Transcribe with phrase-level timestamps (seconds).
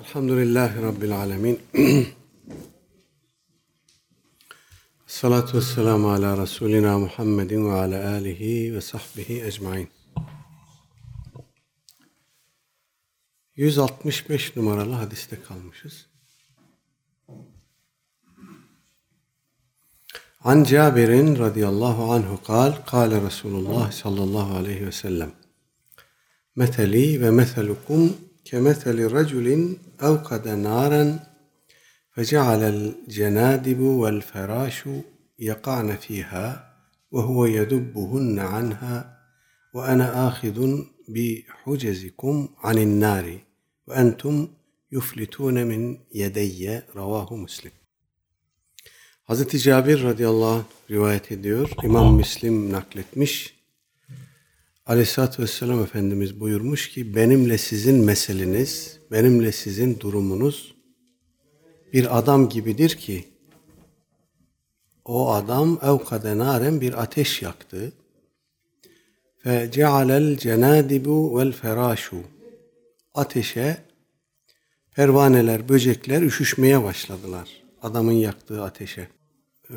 [0.00, 1.60] Elhamdülillahi Rabbil Alemin.
[5.06, 9.88] Salatu vesselamu ala Resulina Muhammedin ve ala alihi ve sahbihi ecmain.
[13.56, 16.06] 165 numaralı hadiste kalmışız.
[20.44, 25.32] An Cabirin radıyallahu anhu kal, kale Resulullah sallallahu aleyhi ve sellem.
[26.56, 31.19] Meteli ve meselukum كمثل رجل أوقد نارا
[32.13, 34.83] فجعل الجنادب والفراش
[35.39, 36.75] يقعن فيها
[37.11, 39.17] وهو يدبهن عنها
[39.73, 43.39] وأنا آخذ بحجزكم عن النار
[43.87, 44.47] وأنتم
[44.91, 47.71] يفلتون من يدي رواه مسلم
[49.25, 51.69] Hazreti Cabir radıyallahu anh rivayet ediyor.
[51.83, 53.55] İmam Müslim nakletmiş.
[54.90, 60.74] Aleyhisselatü Vesselam Efendimiz buyurmuş ki benimle sizin meseleniz, benimle sizin durumunuz
[61.92, 63.24] bir adam gibidir ki
[65.04, 67.92] o adam evkade naren bir ateş yaktı.
[69.38, 72.22] Fe cealel cenadibu vel ferashu
[73.14, 73.76] ateşe
[74.94, 77.48] pervaneler, böcekler üşüşmeye başladılar.
[77.82, 79.08] Adamın yaktığı ateşe.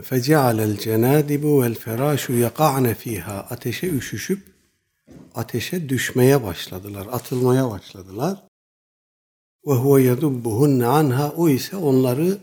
[0.03, 4.52] Fe cealel cenadibu vel ferashu yaka'ne fiha ateşe üşüşüp
[5.35, 8.43] ateşe düşmeye başladılar, atılmaya başladılar.
[9.67, 12.37] Ve huve yedubbuhunne anha o ise onları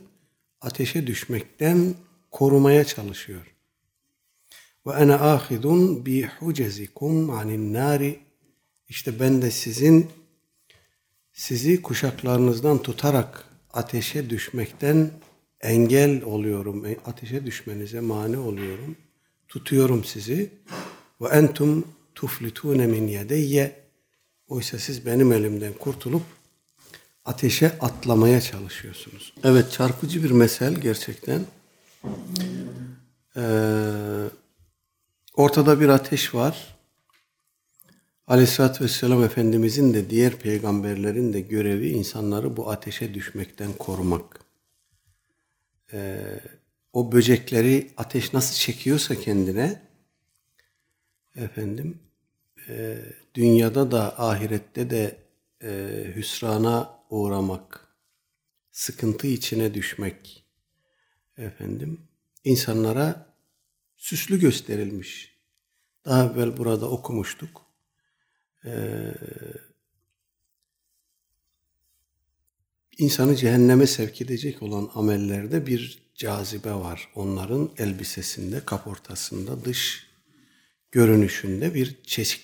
[0.61, 1.95] ateşe düşmekten
[2.31, 3.55] korumaya çalışıyor.
[4.87, 8.21] Ve ene ahidun bi hucezikum anin nari
[8.89, 10.11] işte ben de sizin
[11.33, 15.11] sizi kuşaklarınızdan tutarak ateşe düşmekten
[15.61, 16.85] engel oluyorum.
[17.07, 18.97] Ateşe düşmenize mani oluyorum.
[19.49, 20.51] Tutuyorum sizi.
[21.21, 21.85] Ve entum
[22.21, 23.81] tuflitune min yedeyye
[24.49, 26.23] oysa siz benim elimden kurtulup
[27.25, 29.35] ateşe atlamaya çalışıyorsunuz.
[29.45, 31.45] Evet çarpıcı bir mesel gerçekten.
[33.37, 33.43] Ee,
[35.35, 36.77] ortada bir ateş var.
[38.27, 44.41] Aleyhisselatü Vesselam Efendimizin de diğer peygamberlerin de görevi insanları bu ateşe düşmekten korumak.
[45.93, 46.41] Ee,
[46.93, 49.83] o böcekleri ateş nasıl çekiyorsa kendine
[51.37, 51.99] efendim
[52.71, 52.99] e,
[53.35, 55.17] dünyada da ahirette de
[55.63, 57.89] e, hüsrana uğramak,
[58.71, 60.47] sıkıntı içine düşmek
[61.37, 62.01] efendim
[62.45, 63.35] insanlara
[63.97, 65.41] süslü gösterilmiş.
[66.05, 67.63] Daha evvel burada okumuştuk.
[68.65, 69.15] Ee,
[72.99, 77.09] insanı cehenneme sevk edecek olan amellerde bir cazibe var.
[77.15, 80.10] Onların elbisesinde, kaportasında, dış
[80.93, 81.97] görünüşünde bir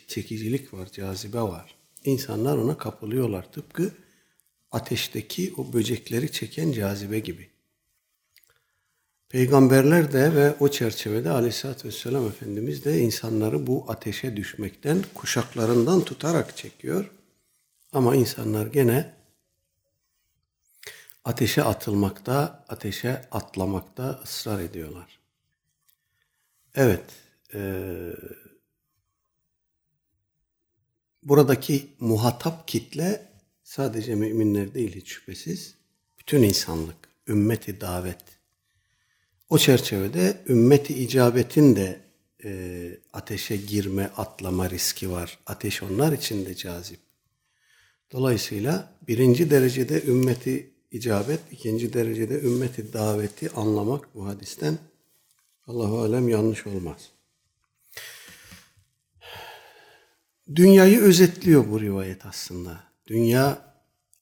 [0.08, 1.74] çekicilik var, cazibe var.
[2.04, 3.92] İnsanlar ona kapılıyorlar tıpkı
[4.72, 7.48] ateşteki o böcekleri çeken cazibe gibi.
[9.28, 16.56] Peygamberler de ve o çerçevede Aleyhisselatü Vesselam Efendimiz de insanları bu ateşe düşmekten, kuşaklarından tutarak
[16.56, 17.10] çekiyor.
[17.92, 19.12] Ama insanlar gene
[21.24, 25.18] ateşe atılmakta, ateşe atlamakta ısrar ediyorlar.
[26.74, 27.04] Evet,
[27.54, 27.60] e,
[31.22, 33.28] buradaki muhatap kitle
[33.62, 35.74] sadece müminler değil hiç şüphesiz.
[36.18, 36.96] Bütün insanlık,
[37.28, 38.18] ümmeti davet.
[39.48, 42.00] O çerçevede ümmeti icabetin de
[42.44, 45.38] e, ateşe girme, atlama riski var.
[45.46, 47.00] Ateş onlar için de cazip.
[48.12, 54.78] Dolayısıyla birinci derecede ümmeti icabet, ikinci derecede ümmeti daveti anlamak bu hadisten
[55.66, 57.10] Allahu alem yanlış olmaz.
[60.54, 62.80] Dünyayı özetliyor bu rivayet aslında.
[63.06, 63.74] Dünya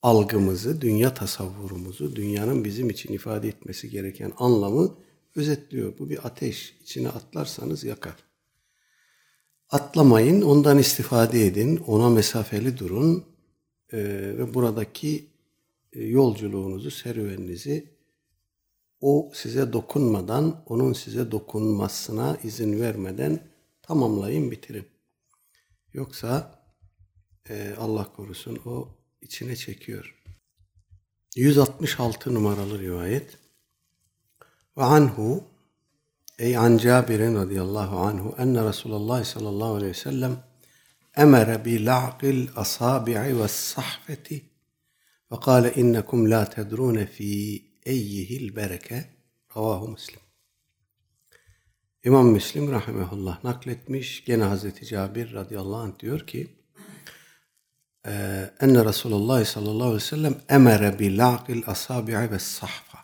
[0.03, 4.95] algımızı, dünya tasavvurumuzu, dünyanın bizim için ifade etmesi gereken anlamı
[5.37, 5.99] özetliyor.
[5.99, 6.77] Bu bir ateş.
[6.83, 8.17] İçine atlarsanız yakar.
[9.71, 13.25] Atlamayın, ondan istifade edin, ona mesafeli durun
[13.93, 13.99] e,
[14.39, 15.27] ve buradaki
[15.93, 17.95] e, yolculuğunuzu, serüveninizi
[19.01, 23.41] o size dokunmadan, onun size dokunmasına izin vermeden
[23.83, 24.94] tamamlayın, bitirin.
[25.95, 26.63] Yoksa
[27.49, 28.89] e, Allah korusun o
[29.21, 30.15] içine çekiyor.
[31.37, 33.39] 166 numaralı rivayet.
[34.77, 35.45] Ve anhu
[36.39, 40.37] ey an Cabir'in radıyallahu anhu enne Resulullah sallallahu aleyhi ve sellem
[41.17, 44.43] emere bi la'qil asabi'i ve sahfeti
[45.33, 49.05] ve kâle innekum la tedrûne fî eyyihil bereke
[49.57, 50.24] ravahu muslim.
[52.05, 54.25] İmam Müslim rahimehullah nakletmiş.
[54.25, 56.49] Gene Hazreti Cabir radıyallahu anh diyor ki
[58.61, 62.99] enne Resulullah sallallahu aleyhi ve sellem emere bi la'qil asabi'i ve sahfa.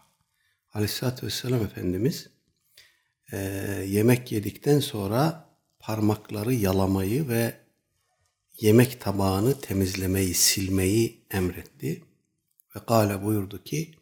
[0.72, 2.28] Aleyhisselatü vesselam Efendimiz
[3.32, 3.36] e,
[3.88, 5.48] yemek yedikten sonra
[5.78, 7.54] parmakları yalamayı ve
[8.60, 12.04] yemek tabağını temizlemeyi, silmeyi emretti.
[12.76, 13.94] Ve kâle buyurdu ki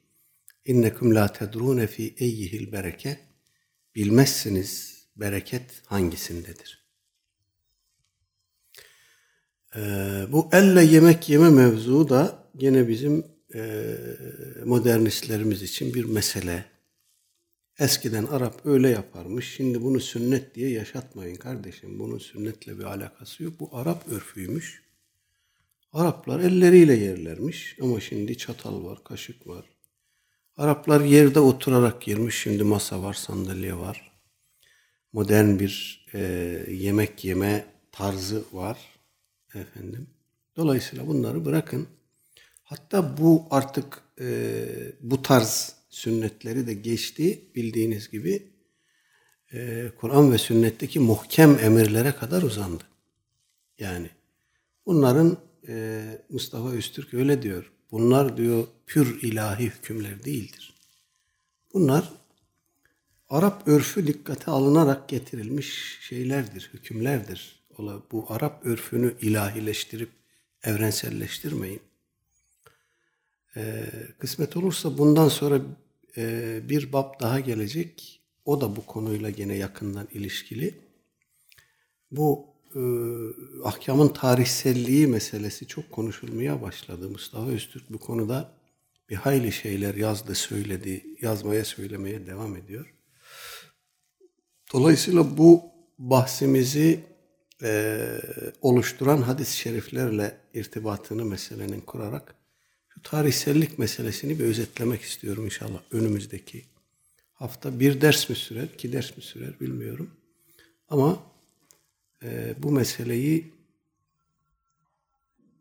[0.64, 3.27] innekum la tedrûne fi eyyihil bereke
[3.98, 6.84] bilmezsiniz bereket hangisindedir.
[9.76, 9.80] Ee,
[10.32, 13.94] bu elle yemek yeme mevzu da gene bizim e,
[14.64, 16.64] modernistlerimiz için bir mesele.
[17.78, 19.54] Eskiden Arap öyle yaparmış.
[19.54, 21.98] Şimdi bunu sünnet diye yaşatmayın kardeşim.
[21.98, 23.60] Bunun sünnetle bir alakası yok.
[23.60, 24.82] Bu Arap örfüymüş.
[25.92, 29.77] Araplar elleriyle yerlermiş ama şimdi çatal var, kaşık var.
[30.58, 32.42] Araplar yerde oturarak yermiş.
[32.42, 34.12] Şimdi masa var, sandalye var.
[35.12, 36.20] Modern bir e,
[36.70, 38.78] yemek yeme tarzı var.
[39.54, 40.06] Efendim.
[40.56, 41.86] Dolayısıyla bunları bırakın.
[42.62, 44.66] Hatta bu artık e,
[45.00, 48.52] bu tarz sünnetleri de geçti bildiğiniz gibi
[49.52, 52.84] e, Kur'an ve sünnetteki muhkem emirlere kadar uzandı.
[53.78, 54.10] Yani
[54.86, 55.38] bunların
[55.68, 57.72] e, Mustafa Üstürk öyle diyor.
[57.90, 60.74] Bunlar diyor pür ilahi hükümler değildir.
[61.74, 62.12] Bunlar
[63.28, 67.60] Arap örfü dikkate alınarak getirilmiş şeylerdir, hükümlerdir.
[68.12, 70.10] Bu Arap örfünü ilahileştirip
[70.62, 71.80] evrenselleştirmeyin.
[73.56, 73.84] Ee,
[74.18, 75.60] kısmet olursa bundan sonra
[76.16, 78.20] e, bir bab daha gelecek.
[78.44, 80.74] O da bu konuyla gene yakından ilişkili.
[82.10, 82.80] Bu e,
[83.64, 87.10] ahkamın tarihselliği meselesi çok konuşulmaya başladı.
[87.10, 88.52] Mustafa Öztürk bu konuda
[89.08, 92.94] bir hayli şeyler yazdı, söyledi, yazmaya, söylemeye devam ediyor.
[94.72, 95.62] Dolayısıyla bu
[95.98, 97.00] bahsimizi
[97.62, 98.00] e,
[98.60, 102.34] oluşturan hadis-i şeriflerle irtibatını meselenin kurarak
[102.88, 106.64] şu tarihsellik meselesini bir özetlemek istiyorum inşallah önümüzdeki
[107.32, 107.80] hafta.
[107.80, 110.10] Bir ders mi sürer, iki ders mi sürer bilmiyorum.
[110.88, 111.22] Ama
[112.22, 113.52] e, bu meseleyi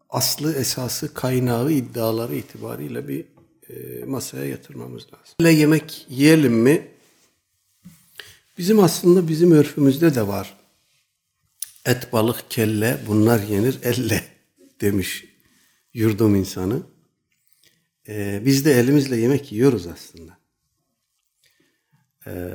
[0.09, 3.25] aslı, esası, kaynağı, iddiaları itibariyle bir
[3.69, 5.35] e, masaya yatırmamız lazım.
[5.39, 6.87] Elle yemek yiyelim mi?
[8.57, 10.57] Bizim aslında bizim örfümüzde de var.
[11.85, 14.23] Et, balık, kelle bunlar yenir elle
[14.81, 15.25] demiş
[15.93, 16.81] yurdum insanı.
[18.07, 20.37] Ee, biz de elimizle yemek yiyoruz aslında.
[22.27, 22.53] Ee,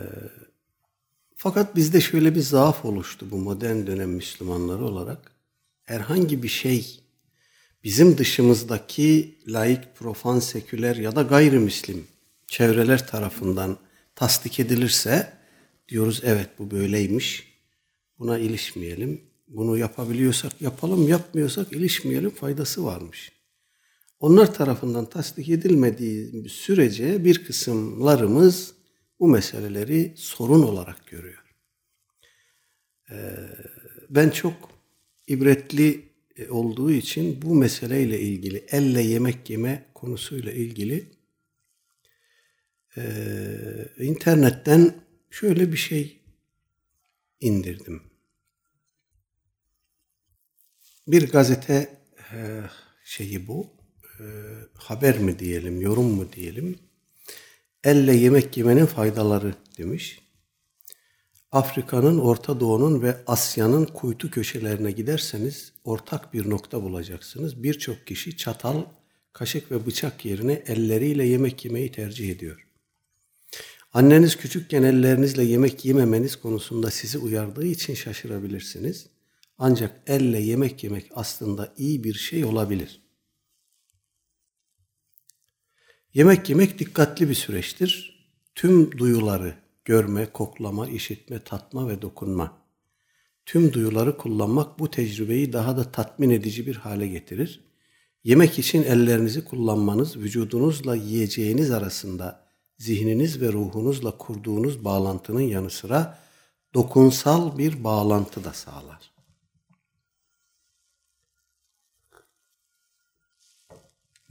[1.43, 5.33] fakat bizde şöyle bir zaaf oluştu bu modern dönem Müslümanları olarak.
[5.83, 7.01] Herhangi bir şey
[7.85, 12.05] bizim dışımızdaki laik, profan, seküler ya da gayrimüslim
[12.47, 13.77] çevreler tarafından
[14.15, 15.33] tasdik edilirse
[15.89, 17.59] diyoruz evet bu böyleymiş.
[18.19, 19.21] Buna ilişmeyelim.
[19.49, 23.33] Bunu yapabiliyorsak yapalım, yapmıyorsak ilişmeyelim faydası varmış.
[24.21, 28.82] Onlar tarafından tasdik edilmediği sürece bir kısımlarımız
[29.23, 31.45] bu meseleleri sorun olarak görüyor.
[33.11, 33.15] Ee,
[34.11, 34.71] ben çok
[35.27, 41.11] ibretli e, olduğu için bu meseleyle ilgili, elle yemek yeme konusuyla ilgili
[42.97, 43.03] e,
[43.99, 44.95] internetten
[45.31, 46.21] şöyle bir şey
[47.41, 48.03] indirdim.
[51.09, 51.99] Bir gazete
[52.33, 52.61] e,
[53.05, 53.67] şeyi bu,
[54.75, 56.79] haber mi diyelim, yorum mu diyelim,
[57.85, 60.23] elle yemek yemenin faydaları demiş.
[61.53, 67.63] Afrika'nın, Orta Doğu'nun ve Asya'nın kuytu köşelerine giderseniz ortak bir nokta bulacaksınız.
[67.63, 68.83] Birçok kişi çatal,
[69.33, 72.67] kaşık ve bıçak yerine elleriyle yemek yemeyi tercih ediyor.
[73.93, 79.07] Anneniz küçükken ellerinizle yemek yememeniz konusunda sizi uyardığı için şaşırabilirsiniz.
[79.59, 83.02] Ancak elle yemek yemek aslında iyi bir şey olabilir.
[86.15, 88.23] Yemek yemek dikkatli bir süreçtir.
[88.55, 89.55] Tüm duyuları,
[89.85, 92.53] görme, koklama, işitme, tatma ve dokunma.
[93.47, 97.61] Tüm duyuları kullanmak bu tecrübeyi daha da tatmin edici bir hale getirir.
[98.25, 102.47] Yemek için ellerinizi kullanmanız vücudunuzla yiyeceğiniz arasında
[102.79, 106.19] zihniniz ve ruhunuzla kurduğunuz bağlantının yanı sıra
[106.75, 109.12] dokunsal bir bağlantı da sağlar.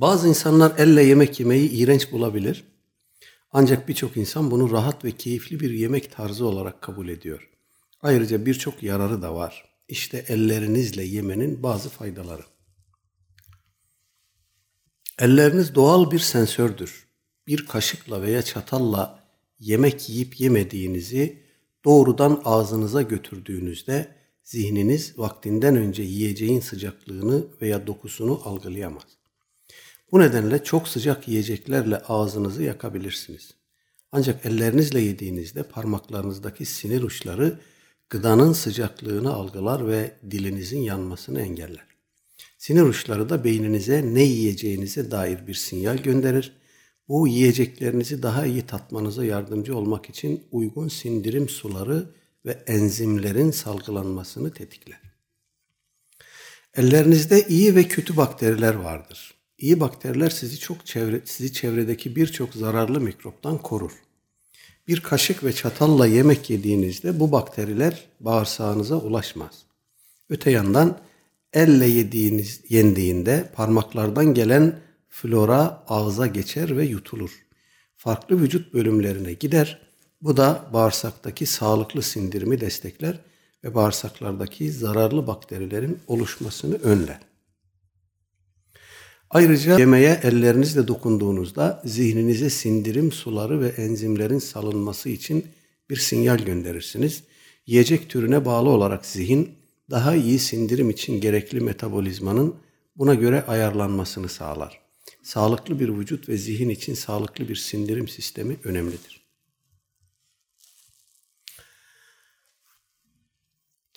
[0.01, 2.63] Bazı insanlar elle yemek yemeyi iğrenç bulabilir.
[3.51, 7.49] Ancak birçok insan bunu rahat ve keyifli bir yemek tarzı olarak kabul ediyor.
[8.01, 9.65] Ayrıca birçok yararı da var.
[9.87, 12.41] İşte ellerinizle yemenin bazı faydaları.
[15.19, 17.07] Elleriniz doğal bir sensördür.
[17.47, 19.23] Bir kaşıkla veya çatalla
[19.59, 21.43] yemek yiyip yemediğinizi
[21.85, 29.20] doğrudan ağzınıza götürdüğünüzde zihniniz vaktinden önce yiyeceğin sıcaklığını veya dokusunu algılayamaz.
[30.11, 33.53] Bu nedenle çok sıcak yiyeceklerle ağzınızı yakabilirsiniz.
[34.11, 37.59] Ancak ellerinizle yediğinizde parmaklarınızdaki sinir uçları
[38.09, 41.85] gıdanın sıcaklığını algılar ve dilinizin yanmasını engeller.
[42.57, 46.53] Sinir uçları da beyninize ne yiyeceğinize dair bir sinyal gönderir.
[47.07, 52.05] Bu yiyeceklerinizi daha iyi tatmanıza yardımcı olmak için uygun sindirim suları
[52.45, 55.01] ve enzimlerin salgılanmasını tetikler.
[56.73, 59.40] Ellerinizde iyi ve kötü bakteriler vardır.
[59.61, 63.91] İyi bakteriler sizi çok çevre, sizi çevredeki birçok zararlı mikroptan korur.
[64.87, 69.63] Bir kaşık ve çatalla yemek yediğinizde bu bakteriler bağırsağınıza ulaşmaz.
[70.29, 70.99] Öte yandan
[71.53, 77.45] elle yediğiniz yendiğinde parmaklardan gelen flora ağza geçer ve yutulur.
[77.97, 79.81] Farklı vücut bölümlerine gider.
[80.21, 83.19] Bu da bağırsaktaki sağlıklı sindirimi destekler
[83.63, 87.30] ve bağırsaklardaki zararlı bakterilerin oluşmasını önler.
[89.33, 95.45] Ayrıca yemeğe ellerinizle dokunduğunuzda zihninize sindirim suları ve enzimlerin salınması için
[95.89, 97.23] bir sinyal gönderirsiniz.
[97.65, 99.51] Yiyecek türüne bağlı olarak zihin
[99.89, 102.55] daha iyi sindirim için gerekli metabolizmanın
[102.95, 104.79] buna göre ayarlanmasını sağlar.
[105.23, 109.20] Sağlıklı bir vücut ve zihin için sağlıklı bir sindirim sistemi önemlidir.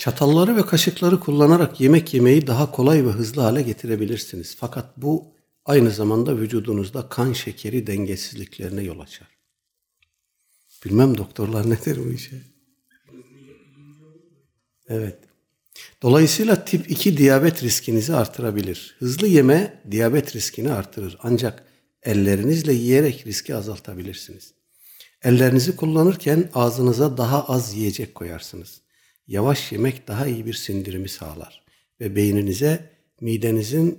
[0.05, 4.57] Çatalları ve kaşıkları kullanarak yemek yemeyi daha kolay ve hızlı hale getirebilirsiniz.
[4.59, 5.33] Fakat bu
[5.65, 9.29] aynı zamanda vücudunuzda kan şekeri dengesizliklerine yol açar.
[10.85, 12.43] Bilmem doktorlar ne der bu işe.
[14.89, 15.19] Evet.
[16.03, 18.97] Dolayısıyla tip 2 diyabet riskinizi artırabilir.
[18.99, 21.19] Hızlı yeme diyabet riskini artırır.
[21.23, 21.65] Ancak
[22.03, 24.55] ellerinizle yiyerek riski azaltabilirsiniz.
[25.23, 28.85] Ellerinizi kullanırken ağzınıza daha az yiyecek koyarsınız.
[29.27, 31.65] Yavaş yemek daha iyi bir sindirimi sağlar
[32.01, 32.91] ve beyninize
[33.21, 33.99] midenizin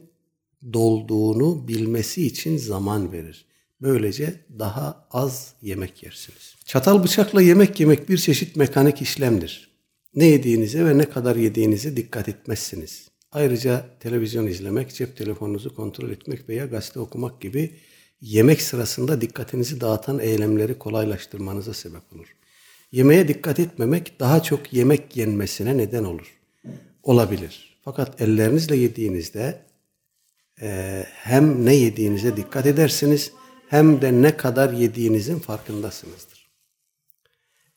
[0.73, 3.45] dolduğunu bilmesi için zaman verir.
[3.81, 6.55] Böylece daha az yemek yersiniz.
[6.65, 9.75] Çatal bıçakla yemek yemek bir çeşit mekanik işlemdir.
[10.15, 13.09] Ne yediğinize ve ne kadar yediğinize dikkat etmezsiniz.
[13.31, 17.71] Ayrıca televizyon izlemek, cep telefonunuzu kontrol etmek veya gazete okumak gibi
[18.21, 22.35] yemek sırasında dikkatinizi dağıtan eylemleri kolaylaştırmanıza sebep olur.
[22.95, 26.37] Yemeğe dikkat etmemek daha çok yemek yenmesine neden olur.
[27.03, 27.77] Olabilir.
[27.85, 29.61] Fakat ellerinizle yediğinizde
[30.61, 33.31] e, hem ne yediğinize dikkat edersiniz
[33.69, 36.49] hem de ne kadar yediğinizin farkındasınızdır.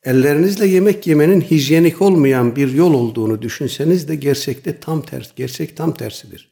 [0.03, 5.93] Ellerinizle yemek yemenin hijyenik olmayan bir yol olduğunu düşünseniz de gerçekte tam tersi, gerçek tam
[5.93, 6.51] tersidir.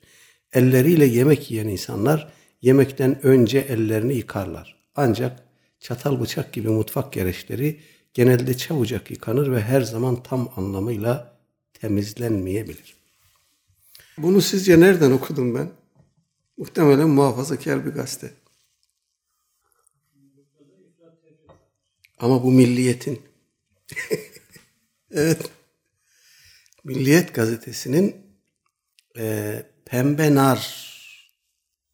[0.53, 4.75] Elleriyle yemek yiyen insanlar yemekten önce ellerini yıkarlar.
[4.95, 5.43] Ancak
[5.79, 7.79] çatal bıçak gibi mutfak gereçleri
[8.17, 11.39] genelde çabucak yıkanır ve her zaman tam anlamıyla
[11.74, 12.97] temizlenmeyebilir.
[14.17, 15.71] Bunu sizce nereden okudum ben?
[16.57, 18.33] Muhtemelen muhafazakar bir gazete.
[22.17, 23.21] Ama bu milliyetin.
[25.12, 25.51] evet.
[26.83, 28.15] Milliyet gazetesinin
[29.17, 30.88] e, Pembe Nar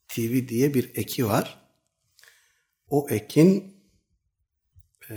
[0.08, 1.68] TV diye bir eki var.
[2.88, 3.74] O ekin
[5.10, 5.16] e,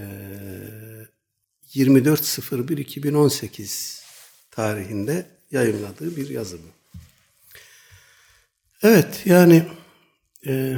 [1.74, 4.03] 24.01.2018
[4.51, 6.67] tarihinde yayınladığı bir yazı bu.
[8.81, 9.67] Evet yani
[10.47, 10.77] e,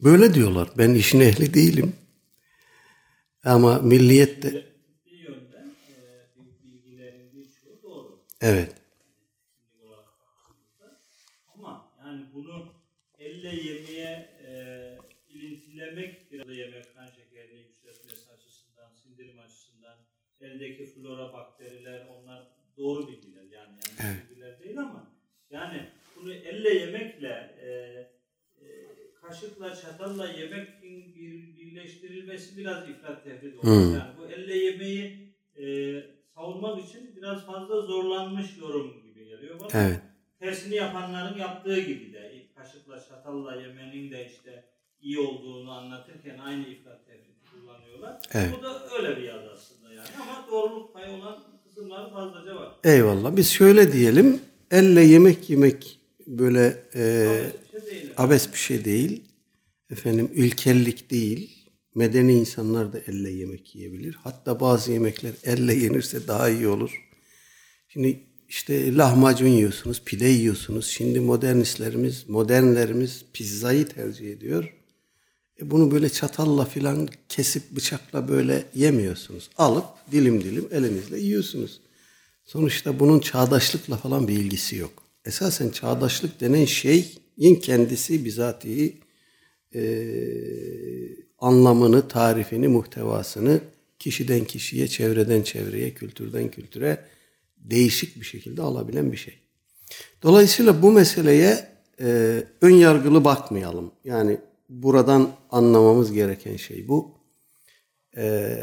[0.00, 0.70] böyle diyorlar.
[0.78, 1.96] Ben işin ehli değilim.
[3.44, 4.70] Ama milliyette
[8.40, 8.74] Evet.
[11.54, 12.72] Ama yani bunu
[13.18, 14.52] elle yemeye e,
[15.28, 19.98] ilintilemek biraz da yemek kan şekerini yükseltmesi açısından, sindirim açısından,
[20.42, 22.42] eldeki flora bakteriler onlar
[22.76, 24.30] doğru bilgiler yani yanlış Evet.
[24.30, 25.10] bilgiler değil ama
[25.50, 28.86] yani bunu elle yemekle e, e,
[29.22, 33.64] kaşıkla çatalla yemekin bir, birleştirilmesi biraz ifrat tefrit olur.
[33.64, 33.94] Hmm.
[33.94, 35.64] Yani bu elle yemeği e,
[36.34, 39.86] savunmak için biraz fazla zorlanmış yorum gibi geliyor bana.
[39.86, 40.00] Evet.
[40.38, 42.20] Tersini yapanların yaptığı gibi de
[42.60, 44.64] kaşıkla çatalla yemenin de işte
[45.00, 47.29] iyi olduğunu anlatırken aynı ifrat tefriti
[47.76, 48.20] kullanıyorlar.
[48.34, 48.54] Evet.
[48.58, 52.68] Bu da öyle bir yaz aslında yani ama doğruluk payı olan kısımları fazlaca var.
[52.84, 53.36] Eyvallah.
[53.36, 54.40] Biz şöyle diyelim.
[54.70, 57.26] Elle yemek yemek böyle e,
[57.74, 59.24] Bir şey abes bir şey değil.
[59.90, 61.56] Efendim ülkellik değil.
[61.94, 64.14] Medeni insanlar da elle yemek yiyebilir.
[64.22, 67.06] Hatta bazı yemekler elle yenirse daha iyi olur.
[67.88, 70.86] Şimdi işte lahmacun yiyorsunuz, pide yiyorsunuz.
[70.86, 74.74] Şimdi modernistlerimiz, modernlerimiz pizzayı tercih ediyor.
[75.62, 79.50] E bunu böyle çatalla filan kesip bıçakla böyle yemiyorsunuz.
[79.58, 81.80] Alıp dilim dilim elinizle yiyorsunuz.
[82.44, 84.92] Sonuçta bunun çağdaşlıkla falan bir ilgisi yok.
[85.24, 88.98] Esasen çağdaşlık denen şeyin kendisi bizatihi
[89.74, 89.82] e,
[91.38, 93.60] anlamını, tarifini, muhtevasını
[93.98, 97.04] kişiden kişiye, çevreden çevreye, kültürden kültüre
[97.56, 99.34] değişik bir şekilde alabilen bir şey.
[100.22, 101.68] Dolayısıyla bu meseleye
[102.00, 103.92] e, ön yargılı bakmayalım.
[104.04, 104.38] Yani
[104.70, 107.18] buradan anlamamız gereken şey bu.
[108.16, 108.58] E,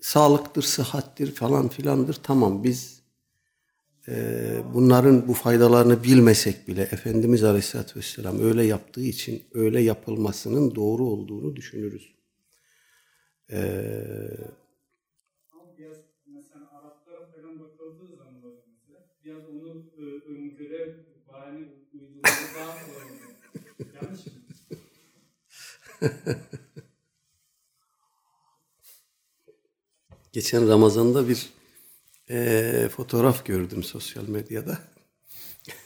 [0.00, 2.14] sağlıktır, sıhhattir falan filandır.
[2.22, 3.02] Tamam biz
[4.08, 4.14] e,
[4.74, 11.56] bunların bu faydalarını bilmesek bile Efendimiz Aleyhisselatü Vesselam öyle yaptığı için öyle yapılmasının doğru olduğunu
[11.56, 12.14] düşünürüz.
[13.48, 14.52] Eee
[19.24, 20.94] biraz onu e, öngöre
[21.28, 23.06] bahane uydurması daha kolay.
[24.00, 24.41] Yanlış mı?
[30.32, 31.48] Geçen Ramazan'da bir
[32.30, 34.78] e, fotoğraf gördüm sosyal medyada.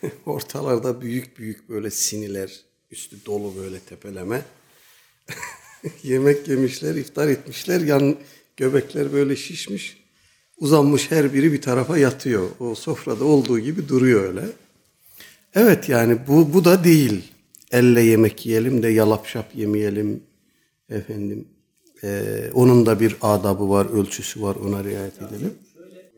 [0.26, 4.42] Ortalarda büyük büyük böyle siniler, üstü dolu böyle tepeleme.
[6.02, 7.80] Yemek yemişler, iftar etmişler.
[7.80, 8.16] Yan
[8.56, 10.06] göbekler böyle şişmiş.
[10.58, 12.50] Uzanmış her biri bir tarafa yatıyor.
[12.60, 14.44] O sofrada olduğu gibi duruyor öyle.
[15.54, 17.35] Evet yani bu, bu da değil.
[17.72, 20.22] Elle yemek yiyelim de yalap şap yemeyelim.
[20.90, 21.48] Efendim
[22.04, 24.56] ee, onun da bir adabı var, ölçüsü var.
[24.56, 25.58] Ona riayet edelim.
[25.64, 26.16] E,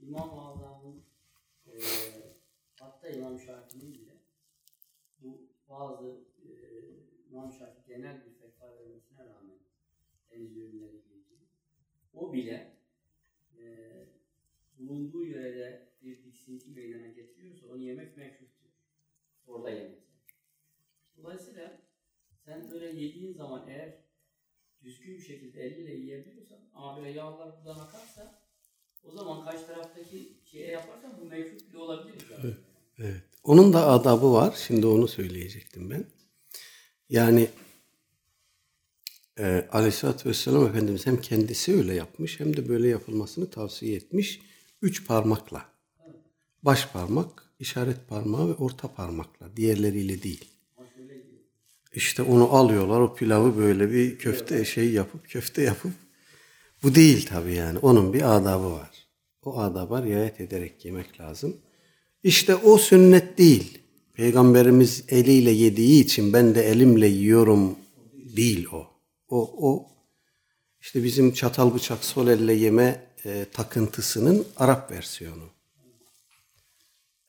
[0.00, 1.02] İmam-ı Azam'ın
[1.66, 1.72] e,
[2.80, 4.12] hatta İmam Şafii'nin bile
[5.22, 5.40] bu
[5.70, 6.06] bazı
[6.42, 6.48] e,
[7.30, 7.52] İmam
[7.88, 9.58] genel bir fetva vermesine rağmen
[10.30, 11.38] deniz ürünleri ilgili
[12.14, 12.75] o bile e,
[14.78, 18.70] bulunduğu yörede bir tiksinti meydana getiriyorsa onu yemek mekruhtur.
[19.46, 19.98] Orada yemek.
[21.16, 21.80] Dolayısıyla
[22.44, 23.94] sen böyle yediğin zaman eğer
[24.82, 28.42] düzgün bir şekilde eliyle yiyebiliyorsan ama böyle yağlar buradan akarsa
[29.02, 32.24] o zaman karşı taraftaki şeye yaparsan bu mekruh bile olabilir.
[32.28, 32.56] zaten.
[32.98, 33.22] Evet.
[33.42, 34.54] Onun da adabı var.
[34.66, 36.04] Şimdi onu söyleyecektim ben.
[37.08, 37.48] Yani
[39.38, 44.40] e, Aleyhisselatü Vesselam Efendimiz hem kendisi öyle yapmış hem de böyle yapılmasını tavsiye etmiş.
[44.86, 45.64] Üç parmakla.
[46.62, 49.56] Baş parmak, işaret parmağı ve orta parmakla.
[49.56, 50.44] Diğerleriyle değil.
[51.94, 55.92] İşte onu alıyorlar o pilavı böyle bir köfte şey yapıp köfte yapıp
[56.82, 57.78] bu değil tabii yani.
[57.78, 58.90] Onun bir adabı var.
[59.42, 61.56] O adaba riayet ederek yemek lazım.
[62.22, 63.78] İşte o sünnet değil.
[64.14, 67.76] Peygamberimiz eliyle yediği için ben de elimle yiyorum
[68.36, 68.86] değil o.
[69.28, 69.86] O, o
[70.80, 75.44] işte bizim çatal bıçak sol elle yeme e, takıntısının Arap versiyonu.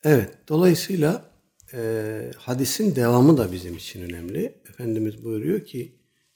[0.04, 1.30] Evet, dolayısıyla
[1.74, 4.54] e, hadisin devamı da bizim için önemli.
[4.70, 5.94] Efendimiz buyuruyor ki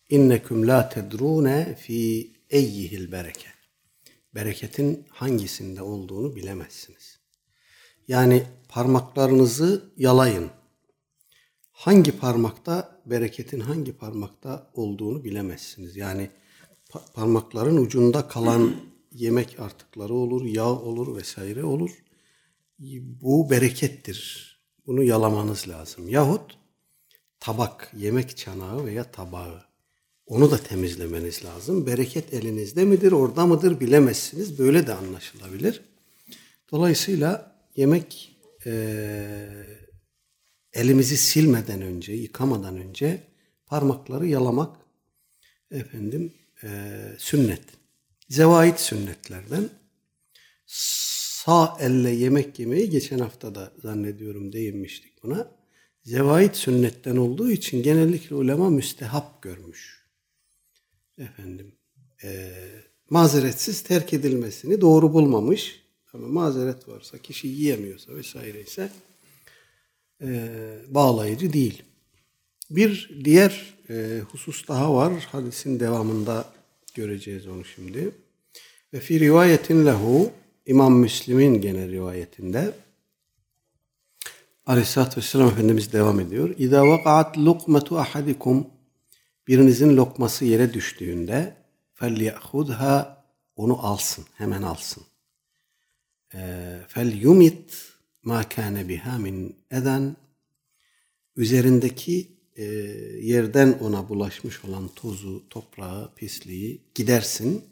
[0.08, 3.48] inneküm la tedrune fi eyyihil bereke.
[4.34, 7.18] Bereketin hangisinde olduğunu bilemezsiniz.
[8.08, 10.50] Yani parmaklarınızı yalayın.
[11.72, 15.96] Hangi parmakta bereketin hangi parmakta olduğunu bilemezsiniz.
[15.96, 16.30] Yani
[16.90, 21.90] pa- parmakların ucunda kalan yemek artıkları olur, yağ olur vesaire olur.
[23.22, 24.52] Bu berekettir.
[24.86, 26.08] Bunu yalamanız lazım.
[26.08, 26.58] Yahut
[27.40, 29.64] tabak, yemek çanağı veya tabağı.
[30.26, 31.86] Onu da temizlemeniz lazım.
[31.86, 34.58] Bereket elinizde midir, orada mıdır bilemezsiniz.
[34.58, 35.80] Böyle de anlaşılabilir.
[36.72, 39.66] Dolayısıyla yemek eee,
[40.72, 43.22] elimizi silmeden önce, yıkamadan önce
[43.66, 44.76] parmakları yalamak
[45.70, 47.62] efendim eee, sünnet.
[48.32, 49.70] Zevait sünnetlerden.
[50.66, 55.50] Sağ elle yemek yemeyi geçen hafta da zannediyorum değinmiştik buna.
[56.04, 60.06] Zevait sünnetten olduğu için genellikle ulema müstehap görmüş.
[61.18, 61.72] Efendim
[62.24, 62.54] eee,
[63.10, 65.82] mazeretsiz terk edilmesini doğru bulmamış.
[66.12, 68.90] Ama mazeret varsa, kişi yiyemiyorsa vesaire ise
[70.22, 71.82] eee, bağlayıcı değil.
[72.70, 75.12] Bir diğer eee, husus daha var.
[75.32, 76.52] Hadisin devamında
[76.94, 78.12] göreceğiz onu şimdi.
[78.92, 80.30] Ve fi rivayetin lehu
[80.66, 82.72] İmam Müslim'in gene rivayetinde
[84.66, 86.54] Aleyhisselatü Vesselam Efendimiz devam ediyor.
[86.58, 88.66] İza vakaat lukmetu ahadikum
[89.48, 91.56] birinizin lokması yere düştüğünde
[91.94, 93.24] felyahudha
[93.56, 94.24] onu alsın.
[94.34, 95.02] Hemen alsın.
[96.34, 100.16] Ee, Fel yumit ma kâne biha min eden
[101.36, 102.64] üzerindeki e,
[103.22, 107.71] yerden ona bulaşmış olan tozu, toprağı, pisliği gidersin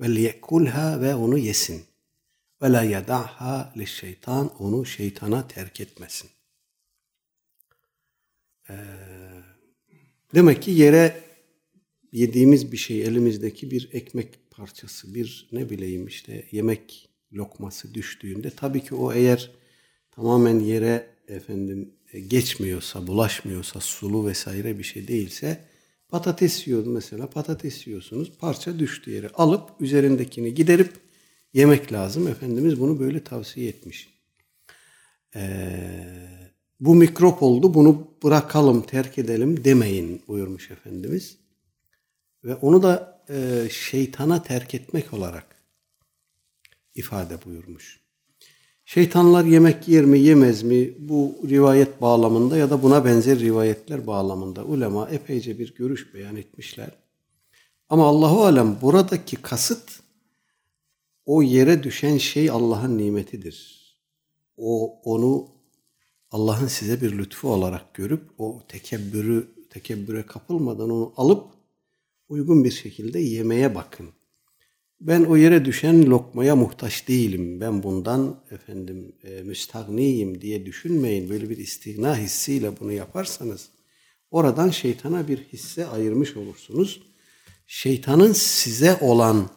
[0.00, 1.84] ve liyekulha ve onu yesin.
[2.62, 6.30] ve la yeda'ha şeytan onu şeytana terk etmesin.
[8.70, 8.74] Ee,
[10.34, 11.20] demek ki yere
[12.12, 18.84] yediğimiz bir şey elimizdeki bir ekmek parçası, bir ne bileyim işte yemek lokması düştüğünde tabii
[18.84, 19.50] ki o eğer
[20.10, 25.64] tamamen yere efendim e, geçmiyorsa, bulaşmıyorsa, sulu vesaire bir şey değilse
[26.12, 30.92] patates yiyordu mesela patates yiyorsunuz parça düştü yere alıp üzerindekini giderip
[31.52, 32.28] yemek lazım.
[32.28, 34.14] Efendimiz bunu böyle tavsiye etmiş.
[35.34, 41.38] Ee, bu mikrop oldu bunu bırakalım terk edelim demeyin buyurmuş Efendimiz.
[42.44, 45.46] Ve onu da e, şeytana terk etmek olarak
[46.94, 48.01] ifade buyurmuş.
[48.84, 54.64] Şeytanlar yemek yer mi yemez mi bu rivayet bağlamında ya da buna benzer rivayetler bağlamında
[54.64, 56.90] ulema epeyce bir görüş beyan etmişler.
[57.88, 60.00] Ama Allahu alem buradaki kasıt
[61.26, 63.82] o yere düşen şey Allah'ın nimetidir.
[64.56, 65.48] O onu
[66.30, 71.44] Allah'ın size bir lütfu olarak görüp o tekebbürü tekebbüre kapılmadan onu alıp
[72.28, 74.08] uygun bir şekilde yemeye bakın.
[75.06, 77.60] Ben o yere düşen lokmaya muhtaç değilim.
[77.60, 81.30] Ben bundan efendim e, müstahniyim diye düşünmeyin.
[81.30, 83.68] Böyle bir istigna hissiyle bunu yaparsanız
[84.30, 87.02] oradan şeytana bir hisse ayırmış olursunuz.
[87.66, 89.48] Şeytanın size olan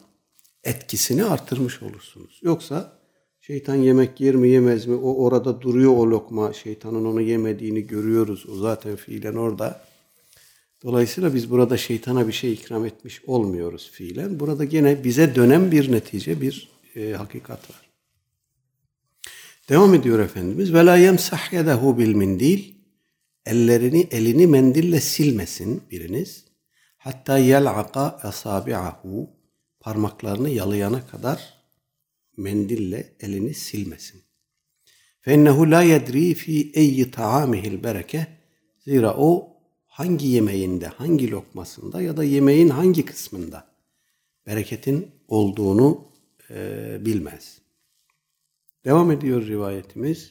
[0.64, 2.40] etkisini artırmış olursunuz.
[2.42, 2.98] Yoksa
[3.40, 8.46] şeytan yemek yer mi yemez mi o orada duruyor o lokma şeytanın onu yemediğini görüyoruz.
[8.48, 9.80] O zaten fiilen orada.
[10.82, 14.40] Dolayısıyla biz burada şeytana bir şey ikram etmiş olmuyoruz fiilen.
[14.40, 17.86] Burada gene bize dönen bir netice, bir e, hakikat var.
[19.68, 20.74] Devam ediyor Efendimiz.
[20.74, 22.76] Ve la yemsah yedehu bil.
[23.46, 26.44] Ellerini, elini mendille silmesin biriniz.
[26.96, 29.30] Hatta yel'aka asabi'ahu.
[29.80, 31.54] Parmaklarını yalayana kadar
[32.36, 34.22] mendille elini silmesin.
[35.20, 38.26] Fe innehu la yedri fi eyyi taamihil bereke.
[38.78, 39.55] Zira o
[39.96, 43.66] hangi yemeğinde, hangi lokmasında ya da yemeğin hangi kısmında
[44.46, 46.04] bereketin olduğunu
[46.50, 47.58] e, bilmez.
[48.84, 50.30] Devam ediyor rivayetimiz.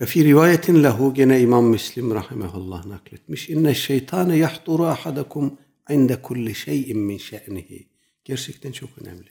[0.00, 3.48] Ve fi rivayetin lehu gene İmam Müslim rahimehullah nakletmiş.
[3.48, 5.58] İnne şeytane yahduru ahadakum
[5.90, 7.88] inde kulli şeyin min şe'nihi.
[8.24, 9.28] Gerçekten çok önemli.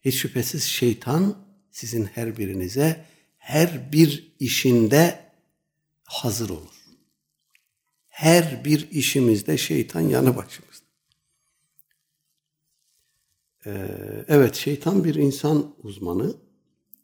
[0.00, 1.36] Hiç şüphesiz şeytan
[1.70, 3.04] sizin her birinize
[3.36, 5.31] her bir işinde
[6.12, 6.82] hazır olur.
[8.08, 10.86] Her bir işimizde şeytan yanı başımızda.
[13.66, 16.34] Ee, evet şeytan bir insan uzmanı.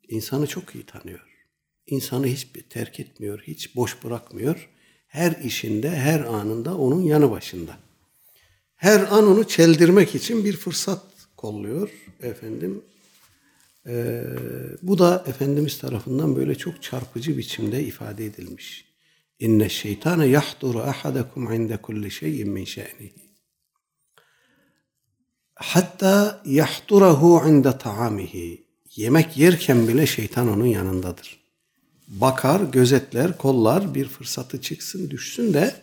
[0.09, 1.45] İnsanı çok iyi tanıyor.
[1.87, 4.69] İnsanı hiç terk etmiyor, hiç boş bırakmıyor.
[5.07, 7.79] Her işinde, her anında onun yanı başında.
[8.77, 11.03] Her an onu çeldirmek için bir fırsat
[11.37, 11.91] kolluyor
[12.23, 12.85] efendim.
[13.87, 14.25] Ee,
[14.83, 18.88] bu da Efendimiz tarafından böyle çok çarpıcı biçimde ifade edilmiş.
[19.39, 23.29] İnne şeytane yahduru ahadakum inde kulli şeyin min şe'nihi.
[25.55, 28.65] Hatta yahdurahu inde taamihi.
[28.97, 31.41] Yemek yerken bile şeytan onun yanındadır.
[32.09, 35.75] Bakar, gözetler, kollar bir fırsatı çıksın, düşsün de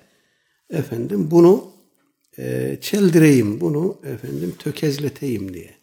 [0.69, 1.71] efendim bunu
[2.37, 5.75] e, çeldireyim, bunu efendim tökezleteyim diye.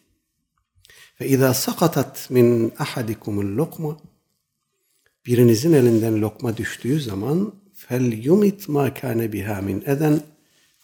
[1.21, 3.97] Ve izâ sakatat min ahadikumul lokma
[5.25, 10.21] birinizin elinden lokma düştüğü zaman fel yumit ma kâne biha min eden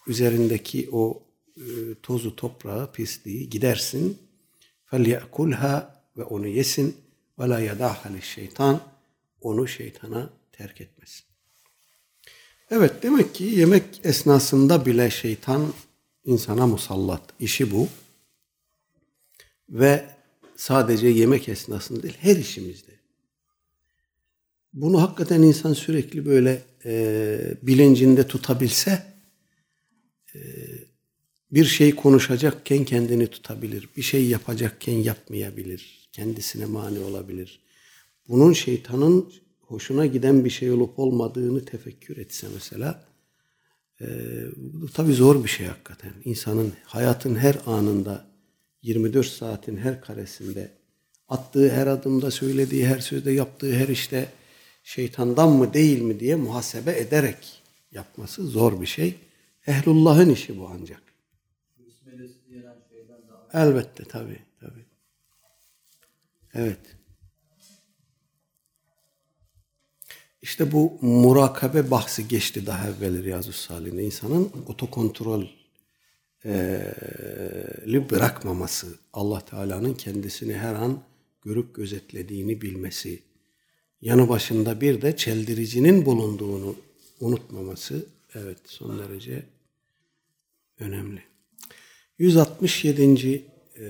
[0.08, 1.24] üzerindeki o
[1.58, 1.64] e,
[2.04, 4.18] tozu toprağı pisliği gidersin
[4.86, 6.98] fel yekulha ve onu yesin
[7.40, 8.82] ve la yadâha şeytan
[9.42, 11.26] onu şeytana terk etmesin.
[12.72, 15.74] Evet demek ki yemek esnasında bile şeytan
[16.26, 17.22] insana musallat.
[17.40, 17.88] İşi bu.
[19.70, 20.06] Ve
[20.56, 22.92] sadece yemek esnasında değil her işimizde.
[24.74, 29.04] Bunu hakikaten insan sürekli böyle e, bilincinde tutabilse
[30.36, 30.40] e,
[31.52, 33.90] bir şey konuşacakken kendini tutabilir.
[33.98, 36.10] Bir şey yapacakken yapmayabilir.
[36.12, 37.60] Kendisine mani olabilir.
[38.28, 43.06] Bunun şeytanın hoşuna giden bir şey olup olmadığını tefekkür etse mesela
[44.02, 44.08] e,
[44.94, 46.14] tabii zor bir şey hakikaten.
[46.26, 48.30] İnsanın hayatın her anında
[48.82, 50.72] 24 saatin her karesinde
[51.28, 54.30] attığı her adımda, söylediği her sözde, yaptığı her işte
[54.90, 59.16] şeytandan mı değil mi diye muhasebe ederek yapması zor bir şey.
[59.68, 61.02] Ehlullah'ın işi bu ancak.
[63.54, 64.86] Elbette tabi tabi.
[66.54, 66.80] Evet.
[70.42, 73.98] İşte bu murakabe bahsi geçti daha evvel Riyazu Salih'in.
[73.98, 75.48] insanın otokontrol
[77.88, 81.04] li bırakmaması, Allah Teala'nın kendisini her an
[81.42, 83.29] görüp gözetlediğini bilmesi,
[84.02, 86.76] yanı başında bir de çeldiricinin bulunduğunu
[87.20, 89.44] unutmaması evet son derece
[90.80, 91.24] önemli.
[92.20, 93.44] 167.
[93.80, 93.86] E,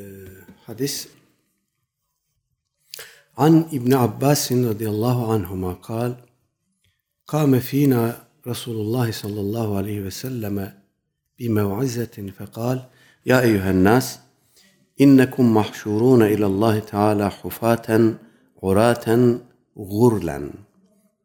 [0.65, 1.07] hadis
[3.37, 6.13] An İbn Abbas radıyallahu anhuma kal
[7.27, 8.15] Kâme fînâ
[8.47, 10.73] Resulullah sallallahu aleyhi ve selleme
[11.39, 12.79] bimev'izetin fekal
[13.25, 14.19] Ya eyyühen nas
[14.97, 18.19] innekum mahşurûne ilallah teâlâ hufaten
[18.61, 19.39] uraten
[19.79, 20.49] غرلا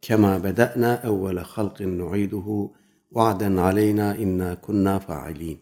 [0.02, 2.70] كما بدأنا أول خلق نعيده
[3.10, 5.58] وعدا علينا إنا كنا فاعلين.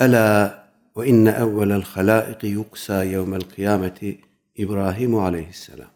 [0.00, 4.14] ألا وإن أول الخلائق يكسى يوم القيامة
[4.58, 5.90] إبراهيم عليه السلام.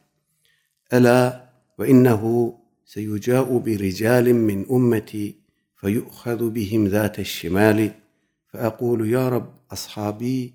[0.93, 5.35] ألا وإنه سيجاء برجال من أمتي
[5.77, 7.91] فيؤخذ بهم ذات الشمال
[8.49, 10.55] فأقول يا رب أصحابي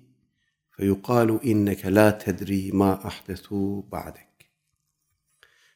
[0.76, 4.23] فيقال إنك لا تدري ما أحدثوا بعدك.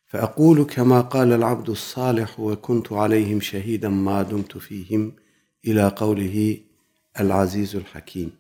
[0.08, 5.14] فأقول كما قال العبد الصالح وكنت عليهم شهيدا ما دمت فيهم
[5.68, 6.58] إلى قوله
[7.20, 8.32] العزيز الحكيم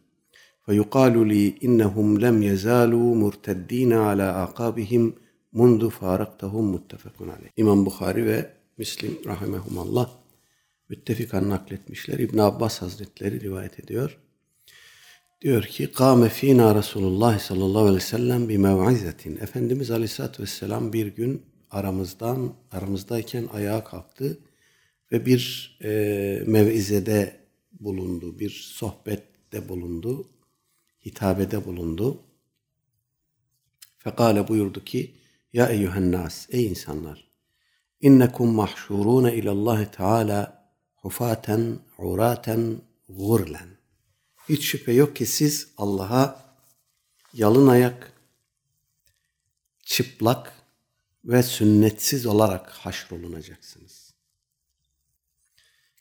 [0.65, 5.13] فيقال لي إنهم لم يزالوا مرتدين على أعقابهم
[5.53, 10.09] منذ فارقتهم متفق عليه İmam Bukhari ve Müslim rahimehumallah
[10.89, 12.19] müttefikan nakletmişler.
[12.19, 14.19] İbn Abbas Hazretleri rivayet ediyor.
[15.41, 19.35] Diyor ki Kâme fînâ Resulullah sallallahu aleyhi ve sellem bi mev'izetin.
[19.35, 24.38] Efendimiz aleyhissalatü vesselam bir gün aramızdan aramızdayken ayağa kalktı
[25.12, 25.88] ve bir e,
[26.46, 27.40] mev'izede
[27.80, 30.28] bulundu, bir sohbette bulundu,
[31.06, 32.22] hitabede bulundu.
[33.98, 35.14] Fekale buyurdu ki
[35.52, 37.28] Ya eyyühen nas, ey insanlar
[38.00, 43.68] innekum mahşurune ilallahi teala hufaten, uraten, gurlen.
[44.48, 46.54] Hiç şüphe yok ki siz Allah'a
[47.32, 48.12] yalın ayak,
[49.82, 50.52] çıplak
[51.24, 54.14] ve sünnetsiz olarak haşrolunacaksınız.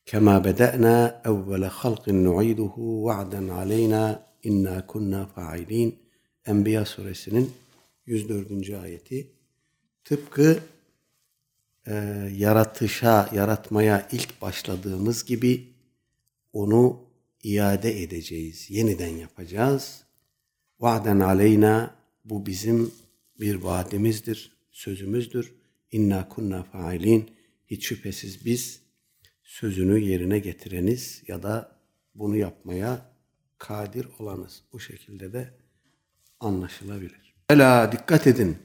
[0.05, 5.99] Kema beda'na evvele halqin nu'iduhu va'den aleyna inna kunna fa'ilin.
[6.45, 7.53] Enbiya suresinin
[8.05, 8.69] 104.
[8.69, 9.31] ayeti.
[10.05, 10.59] Tıpkı
[11.87, 11.93] e,
[12.33, 15.73] yaratışa, yaratmaya ilk başladığımız gibi
[16.53, 16.99] onu
[17.43, 20.03] iade edeceğiz, yeniden yapacağız.
[20.79, 22.91] Vaden aleyna bu bizim
[23.39, 25.53] bir vaadimizdir, sözümüzdür.
[25.91, 27.31] İnna kunna failin.
[27.67, 28.81] Hiç şüphesiz biz
[29.43, 31.79] sözünü yerine getireniz ya da
[32.15, 33.11] bunu yapmaya
[33.57, 34.63] kadir olanız.
[34.73, 35.53] Bu şekilde de
[36.39, 37.35] anlaşılabilir.
[37.49, 38.57] Ela dikkat edin.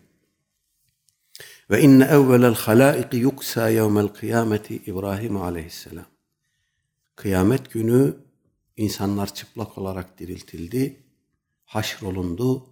[1.70, 6.06] Ve inne evvelel halaiki yuksa yevmel kıyameti İbrahim aleyhisselam.
[7.16, 8.16] Kıyamet günü
[8.76, 10.96] insanlar çıplak olarak diriltildi,
[11.64, 12.66] haşrolundu.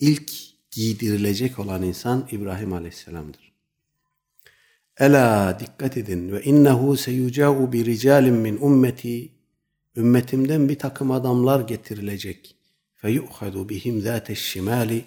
[0.00, 0.32] İlk
[0.70, 3.52] giydirilecek olan insan İbrahim aleyhisselamdır.
[4.96, 9.32] Ela dikkat edin ve innehu seyuca'u bi ricalin min ümmeti
[9.96, 12.56] ümmetimden bir takım adamlar getirilecek.
[12.94, 15.04] Feyu'hadu bihim zâteş şimali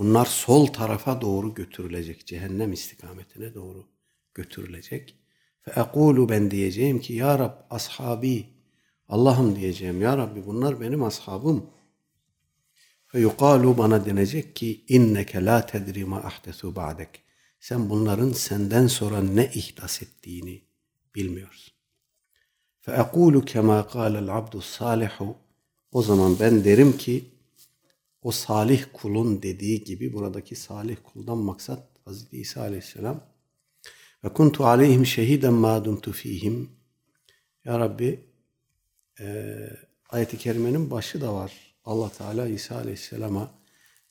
[0.00, 2.26] Bunlar sol tarafa doğru götürülecek.
[2.26, 3.86] Cehennem istikametine doğru
[4.34, 5.16] götürülecek.
[5.62, 8.46] Fe ekulu ben diyeceğim ki ya Rab ashabi
[9.08, 11.70] Allah'ım diyeceğim ya Rabbi bunlar benim ashabım.
[13.12, 17.22] Fe yukalu bana denecek ki inneke la tedri ma ahdesu ba'dek.
[17.60, 20.62] Sen bunların senden sonra ne ihdas ettiğini
[21.14, 21.74] bilmiyorsun.
[22.80, 25.36] Fe ekulu kema kâlel abdus salihu.
[25.92, 27.24] O zaman ben derim ki
[28.22, 32.26] o salih kulun dediği gibi buradaki salih kuldan maksat Hz.
[32.32, 33.20] İsa aleyhisselam
[34.24, 36.70] ve kuntu aleyhim şehiden ma dumtu fihim
[37.64, 38.20] Ya Rabbi
[39.20, 39.46] e,
[40.10, 41.69] ayet-i kerimenin başı da var.
[41.84, 43.50] Allah Teala İsa aleyhisselama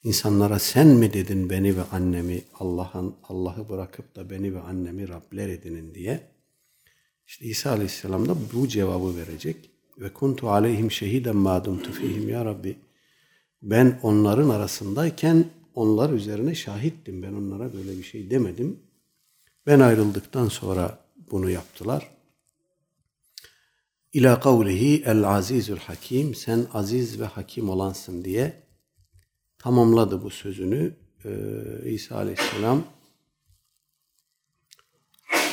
[0.04, 5.50] insanlara sen mi dedin beni ve annemi Allah'ın Allah'ı bırakıp da beni ve annemi Rabler
[5.50, 6.30] edinin diye.
[7.28, 9.70] İşte İsa aleyhisselam da bu cevabı verecek.
[9.98, 12.76] Ve kuntu aleyhim şehiden ma dumtu fihim ya Rabbi
[13.62, 17.24] ben onların arasındayken onlar üzerine şahittim.
[17.24, 18.80] Ben onlara böyle bir şey demedim.
[19.68, 21.00] Ben ayrıldıktan sonra
[21.32, 22.19] bunu yaptılar.
[24.13, 28.63] İlâ kavlihi el azizül hakim sen aziz ve hakim olansın diye
[29.59, 32.85] tamamladı bu sözünü ee, İsa aleyhisselam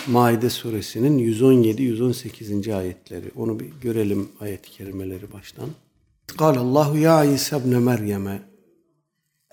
[0.07, 2.75] Maide suresinin 117-118.
[2.75, 3.31] ayetleri.
[3.35, 5.69] Onu bir görelim ayet-i kerimeleri baştan.
[6.41, 8.25] قال الله يا عيسى ابن مريم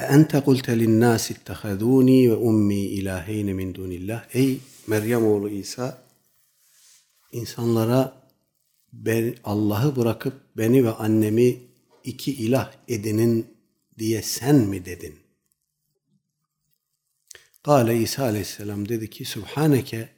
[0.04, 5.98] أأنت قلت للناس اتخذوني وأمي إلهين من دون الله Ey Meryem oğlu İsa
[7.32, 8.12] insanlara
[8.93, 11.57] ben Allah'ı bırakıp beni ve annemi
[12.03, 13.47] iki ilah edinin
[13.97, 15.15] diye sen mi dedin?
[17.63, 20.09] Kale İsa aleyhisselam dedi ki Subhaneke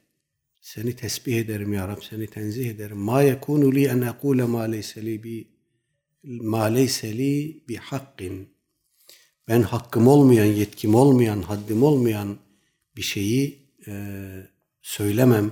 [0.61, 2.97] seni tesbih ederim ya Rab, seni tenzih ederim.
[2.97, 5.47] Ma yekunu li en ekule ma leyse li bi
[6.23, 8.49] ma leyse li bi hakkin.
[9.47, 12.37] Ben hakkım olmayan, yetkim olmayan, haddim olmayan
[12.97, 13.93] bir şeyi e,
[14.81, 15.51] söylemem.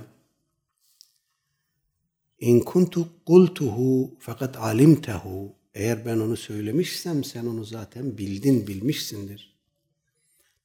[2.44, 5.52] İn kuntu kultuhu fakat alimtehu.
[5.74, 9.54] Eğer ben onu söylemişsem sen onu zaten bildin, bilmişsindir.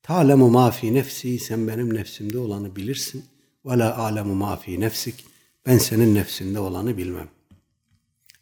[0.04, 3.24] Ta'lemu ma fi nefsi, sen benim nefsimde olanı bilirsin.
[3.66, 5.26] Ve la a'lemu ma fi nefsik,
[5.66, 7.28] ben senin nefsinde olanı bilmem.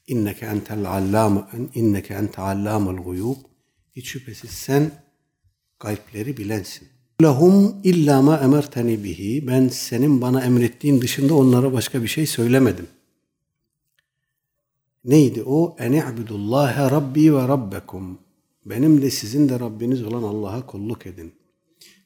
[0.08, 3.38] İnneke entel allam, inneke ente allamul guyub.
[3.96, 4.92] Hiç şüphesiz sen
[5.80, 6.88] gaybleri bilensin.
[7.22, 9.48] Lahum illa ma emerteni bihi.
[9.48, 12.88] Ben senin bana emrettiğin dışında onlara başka bir şey söylemedim.
[15.08, 15.76] Neydi o?
[15.80, 18.20] En i'budullaha rabbi ve rabbekum.
[18.66, 21.34] Benim de sizin de Rabbiniz olan Allah'a kulluk edin.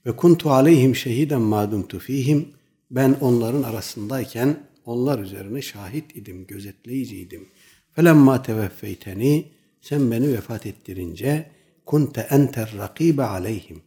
[0.05, 2.47] Ve kuntu aleyhim şehiden ma dumtu fihim.
[2.91, 7.47] Ben onların arasındayken onlar üzerine şahit idim, gözetleyiciydim.
[7.93, 9.45] Felemma teveffeyteni
[9.81, 11.51] sen beni vefat ettirince
[11.85, 13.81] kunte enter rakibe aleyhim.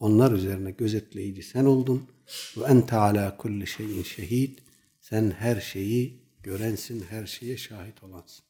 [0.00, 2.02] Onlar üzerine gözetleyici sen oldun.
[2.56, 4.58] Ve ente ala kulli şeyin şehid.
[5.00, 8.49] Sen her şeyi görensin, her şeye şahit olansın.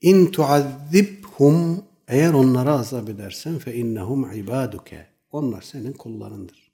[0.00, 5.06] İn tuazzibhum eğer onlara azap edersen fe innehum ibaduke.
[5.32, 6.70] Onlar senin kullarındır.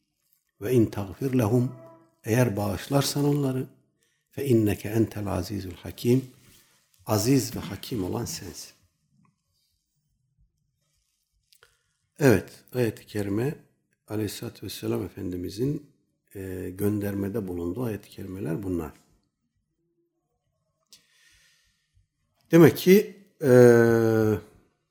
[0.61, 1.73] Ve in tagfir lehum
[2.25, 3.67] eğer bağışlarsan onları
[4.31, 6.25] fe inneke entel azizul hakim.
[7.07, 8.73] Aziz ve hakim olan sensin.
[12.19, 13.55] Evet, ayet-i kerime
[14.09, 15.87] Aleyhisselatü Vesselam Efendimizin
[16.71, 18.93] göndermede bulunduğu ayet-i kerimeler bunlar.
[22.51, 23.49] Demek ki e,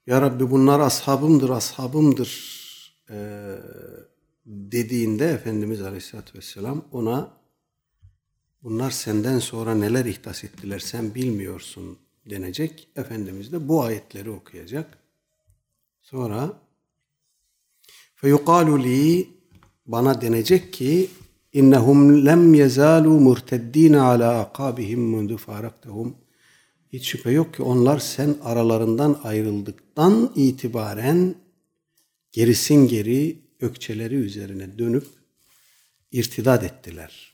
[0.08, 2.32] Ya Rabbi bunlar ashabımdır, ashabımdır
[3.10, 3.15] e,
[4.46, 7.30] dediğinde Efendimiz Aleyhisselatü Vesselam ona
[8.63, 11.98] bunlar senden sonra neler ihdas ettiler sen bilmiyorsun
[12.30, 12.88] denecek.
[12.96, 14.98] Efendimiz de bu ayetleri okuyacak.
[16.02, 16.54] Sonra
[18.15, 19.30] feyukalu li
[19.86, 21.10] bana denecek ki
[21.54, 26.15] innehum lem yezalu murteddin ala akabihim mundu faraktahum
[26.93, 31.36] hiç şüphe yok ki onlar sen aralarından ayrıldıktan itibaren
[32.32, 35.06] gerisin geri ökçeleri üzerine dönüp
[36.12, 37.34] irtidat ettiler.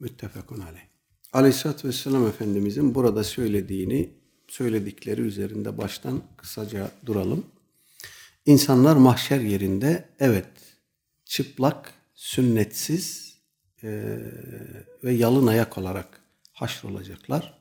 [0.00, 0.82] Müttefekun aleyh.
[1.32, 4.10] Aleyhisselatü Vesselam Efendimizin burada söylediğini,
[4.48, 7.46] söyledikleri üzerinde baştan kısaca duralım.
[8.46, 10.48] İnsanlar mahşer yerinde evet
[11.24, 13.34] çıplak, sünnetsiz
[13.82, 14.18] e,
[15.04, 16.20] ve yalın ayak olarak
[16.52, 17.57] haşrolacaklar.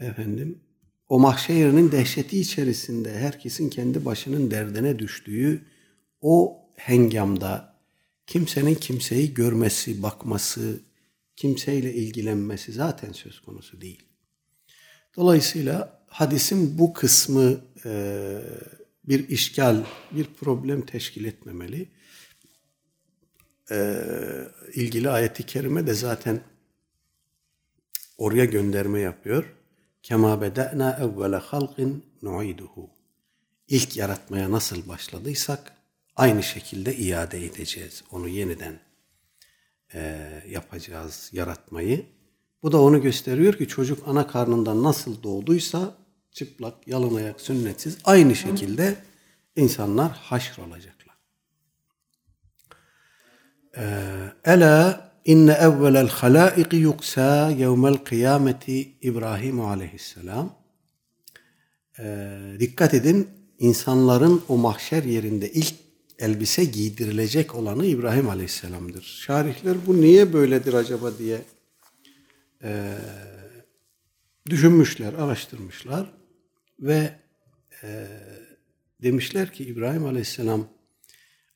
[0.00, 0.60] Efendim
[1.08, 5.62] o mahşer yerinin dehşeti içerisinde herkesin kendi başının derdine düştüğü
[6.20, 7.76] o hengamda
[8.26, 10.80] kimsenin kimseyi görmesi, bakması,
[11.36, 14.02] kimseyle ilgilenmesi zaten söz konusu değil.
[15.16, 17.92] Dolayısıyla hadisin bu kısmı e,
[19.04, 21.88] bir işgal, bir problem teşkil etmemeli.
[23.70, 24.02] E,
[24.74, 26.40] ilgili ayeti kerime de zaten
[28.18, 29.59] oraya gönderme yapıyor.
[30.02, 32.90] Kema beda'na evvele halqin nu'iduhu.
[33.68, 35.72] İlk yaratmaya nasıl başladıysak
[36.16, 38.04] aynı şekilde iade edeceğiz.
[38.10, 38.80] Onu yeniden
[39.94, 42.06] e, yapacağız yaratmayı.
[42.62, 45.94] Bu da onu gösteriyor ki çocuk ana karnından nasıl doğduysa
[46.32, 48.96] çıplak, yalın ayak, sünnetsiz aynı şekilde
[49.56, 51.16] insanlar haşr olacaklar.
[54.44, 60.56] Ela inne evvelel halaiki yuksa yevmel kıyameti İbrahim aleyhisselam.
[61.98, 63.28] Ee, dikkat edin
[63.58, 65.74] insanların o mahşer yerinde ilk
[66.18, 69.02] elbise giydirilecek olanı İbrahim Aleyhisselam'dır.
[69.02, 71.42] Şarihler bu niye böyledir acaba diye
[72.62, 72.98] e,
[74.50, 76.12] düşünmüşler, araştırmışlar
[76.80, 77.12] ve
[77.82, 78.06] e,
[79.02, 80.68] demişler ki İbrahim Aleyhisselam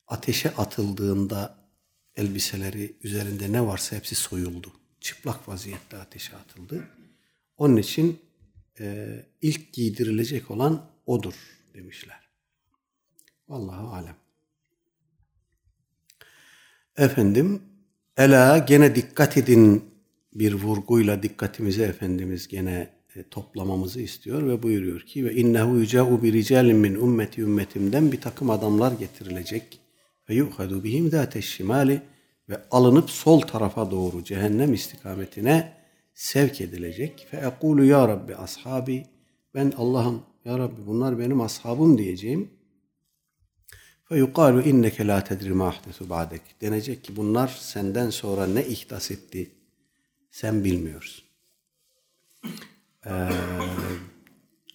[0.07, 1.64] ateşe atıldığında
[2.17, 4.71] elbiseleri üzerinde ne varsa hepsi soyuldu.
[5.01, 6.87] Çıplak vaziyette ateşe atıldı.
[7.57, 8.19] Onun için
[8.79, 11.33] e, ilk giydirilecek olan odur
[11.73, 12.29] demişler.
[13.49, 14.15] Vallahu alem.
[16.97, 17.61] Efendim,
[18.17, 19.85] ela gene dikkat edin
[20.33, 26.33] bir vurguyla dikkatimizi Efendimiz gene e, toplamamızı istiyor ve buyuruyor ki ve innehu yuca'u bi
[26.33, 29.79] ricalin min ümmeti ümmetimden bir takım adamlar getirilecek
[30.33, 32.01] yuhadu bihim zâteş şimali
[32.49, 35.73] ve alınıp sol tarafa doğru cehennem istikametine
[36.13, 37.27] sevk edilecek.
[37.31, 39.05] Ekulu ya Rabbi ashabi
[39.53, 42.49] ben Allah'ım ya Rabbi bunlar benim ashabım diyeceğim.
[44.11, 46.41] Yukalu inneke la tedri ma ahdesu ba'dek.
[46.61, 49.51] Denecek ki bunlar senden sonra ne ihdas etti
[50.31, 51.25] sen bilmiyorsun.
[53.05, 53.29] Ee,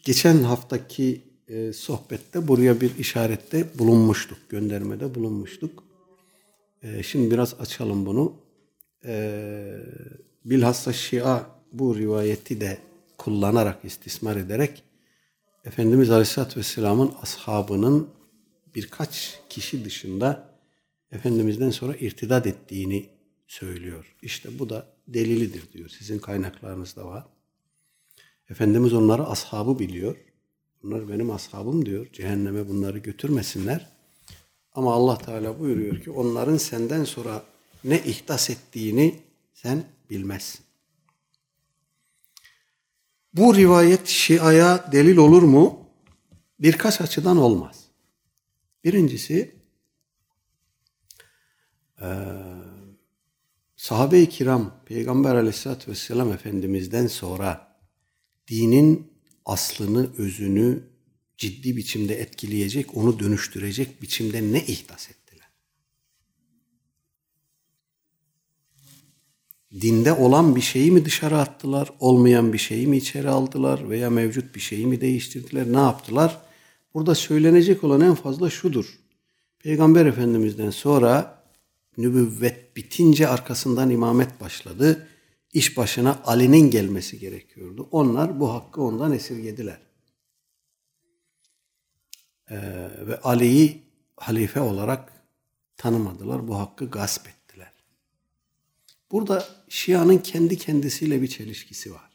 [0.05, 4.39] geçen haftaki e, sohbette buraya bir işarette bulunmuştuk.
[4.49, 5.85] Göndermede bulunmuştuk.
[6.83, 8.33] E, şimdi biraz açalım bunu.
[9.05, 9.77] E,
[10.45, 12.79] bilhassa Şia bu rivayeti de
[13.19, 14.83] kullanarak, istismar ederek
[15.65, 18.09] Efendimiz Aleyhisselatü Vesselam'ın ashabının
[18.75, 20.51] birkaç kişi dışında
[21.13, 23.07] Efendimiz'den sonra irtidat ettiğini
[23.47, 24.17] söylüyor.
[24.23, 25.89] İşte bu da delilidir diyor.
[25.89, 27.27] Sizin kaynaklarınızda var.
[28.51, 30.17] Efendimiz onları ashabı biliyor.
[30.83, 32.07] Bunlar benim ashabım diyor.
[32.13, 33.89] Cehenneme bunları götürmesinler.
[34.73, 37.45] Ama Allah Teala buyuruyor ki onların senden sonra
[37.85, 39.21] ne ihdas ettiğini
[39.55, 40.61] sen bilmezsin.
[43.35, 45.87] Bu rivayet Şia'ya delil olur mu?
[46.61, 47.85] Birkaç açıdan olmaz.
[48.85, 49.55] Birincisi
[53.77, 57.77] sahabe-i kiram Peygamber aleyhissalatü vesselam Efendimiz'den sonra
[58.49, 59.10] dinin
[59.51, 60.83] aslını, özünü
[61.37, 65.49] ciddi biçimde etkileyecek, onu dönüştürecek biçimde ne ihdas ettiler?
[69.81, 74.55] Dinde olan bir şeyi mi dışarı attılar, olmayan bir şeyi mi içeri aldılar veya mevcut
[74.55, 76.41] bir şeyi mi değiştirdiler, ne yaptılar?
[76.95, 78.99] Burada söylenecek olan en fazla şudur.
[79.59, 81.45] Peygamber Efendimiz'den sonra
[81.97, 85.07] nübüvvet bitince arkasından imamet başladı.
[85.53, 87.89] İş başına Ali'nin gelmesi gerekiyordu.
[87.91, 89.81] Onlar bu hakkı ondan esirgediler.
[92.51, 92.57] Ee,
[93.07, 93.83] ve Ali'yi
[94.17, 95.13] halife olarak
[95.77, 96.49] tanımadılar.
[96.49, 97.73] Bu hakkı gasp ettiler.
[99.11, 102.11] Burada Şia'nın kendi kendisiyle bir çelişkisi var.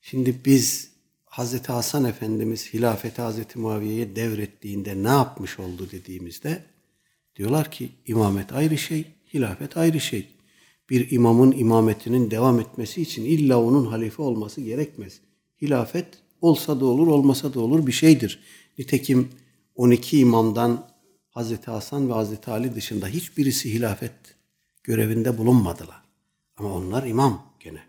[0.00, 0.92] Şimdi biz
[1.24, 6.64] Hazreti Hasan Efendimiz hilafeti Hazreti Muaviye'ye devrettiğinde ne yapmış oldu dediğimizde
[7.36, 10.28] diyorlar ki imamet ayrı şey, hilafet ayrı şey.
[10.92, 15.20] Bir imamın imametinin devam etmesi için illa onun halife olması gerekmez.
[15.62, 16.06] Hilafet
[16.40, 18.42] olsa da olur, olmasa da olur bir şeydir.
[18.78, 19.28] Nitekim
[19.74, 20.88] 12 imamdan
[21.30, 24.12] Hazreti Hasan ve Hazreti Ali dışında hiçbirisi hilafet
[24.84, 26.02] görevinde bulunmadılar.
[26.56, 27.82] Ama onlar imam gene.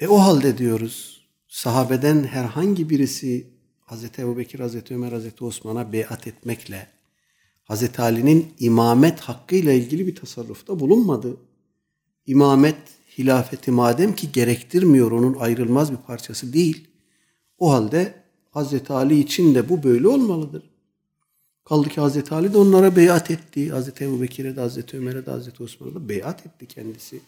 [0.00, 3.46] E o halde diyoruz sahabeden herhangi birisi
[3.80, 6.93] Hazreti Ebubekir, Hazreti Ömer, Hazreti Osman'a beyat etmekle
[7.64, 11.36] Hazreti Ali'nin imamet hakkıyla ilgili bir tasarrufta bulunmadı.
[12.26, 12.76] İmamet,
[13.18, 16.88] hilafeti madem ki gerektirmiyor onun ayrılmaz bir parçası değil.
[17.58, 18.14] O halde
[18.50, 20.62] Hazreti Ali için de bu böyle olmalıdır.
[21.64, 23.70] Kaldı ki Hazreti Ali de onlara beyat etti.
[23.70, 27.20] Hazreti Ebu Bekir'e de, Hazreti Ömer'e de, Hazreti Osman'a da beyat etti kendisi.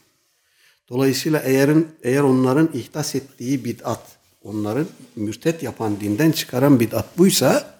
[0.89, 7.79] Dolayısıyla eğerin, eğer onların ihdas ettiği bid'at, onların mürtet yapan, dinden çıkaran bid'at buysa,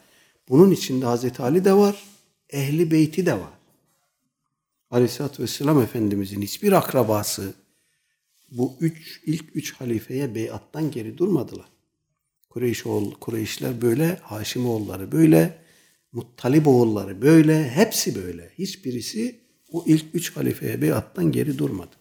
[0.49, 2.03] bunun içinde Hazreti Ali de var,
[2.50, 3.54] ehli beyti de var.
[4.91, 7.54] Aleyhisselatü Vesselam Efendimizin hiçbir akrabası
[8.52, 11.66] bu üç, ilk üç halifeye beyattan geri durmadılar.
[12.50, 15.58] Kureyş oğul, Kureyşler böyle, Haşimoğulları böyle,
[16.12, 18.52] Muttalib oğulları böyle, hepsi böyle.
[18.58, 19.39] Hiçbirisi
[19.72, 21.95] o ilk üç halifeye beyattan geri durmadı.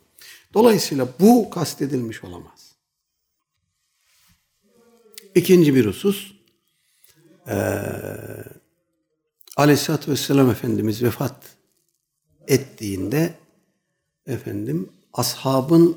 [0.54, 2.74] Dolayısıyla bu kastedilmiş olamaz.
[5.34, 6.32] İkinci bir husus,
[7.48, 7.54] ee,
[9.56, 11.56] Aleyhisselatü Vesselam Efendimiz vefat
[12.48, 13.34] ettiğinde
[14.26, 15.96] efendim ashabın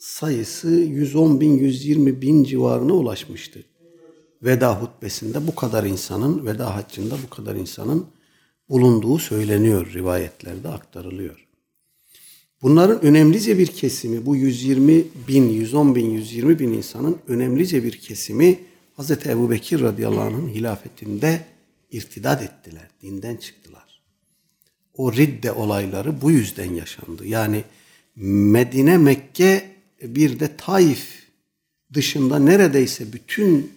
[0.00, 3.64] sayısı 110 bin, 120 bin civarına ulaşmıştı.
[4.42, 8.06] Veda hutbesinde bu kadar insanın, veda haccında bu kadar insanın
[8.68, 11.46] bulunduğu söyleniyor, rivayetlerde aktarılıyor.
[12.62, 18.58] Bunların önemlice bir kesimi, bu 120 bin, 110 bin, 120 bin insanın önemlice bir kesimi
[18.98, 19.10] Hz.
[19.10, 21.52] Ebu Bekir radıyallahu anh'ın hilafetinde
[21.92, 24.02] irtidat ettiler, dinden çıktılar.
[24.94, 27.26] O ridde olayları bu yüzden yaşandı.
[27.26, 27.64] Yani
[28.16, 31.26] Medine, Mekke bir de Taif
[31.92, 33.72] dışında neredeyse bütün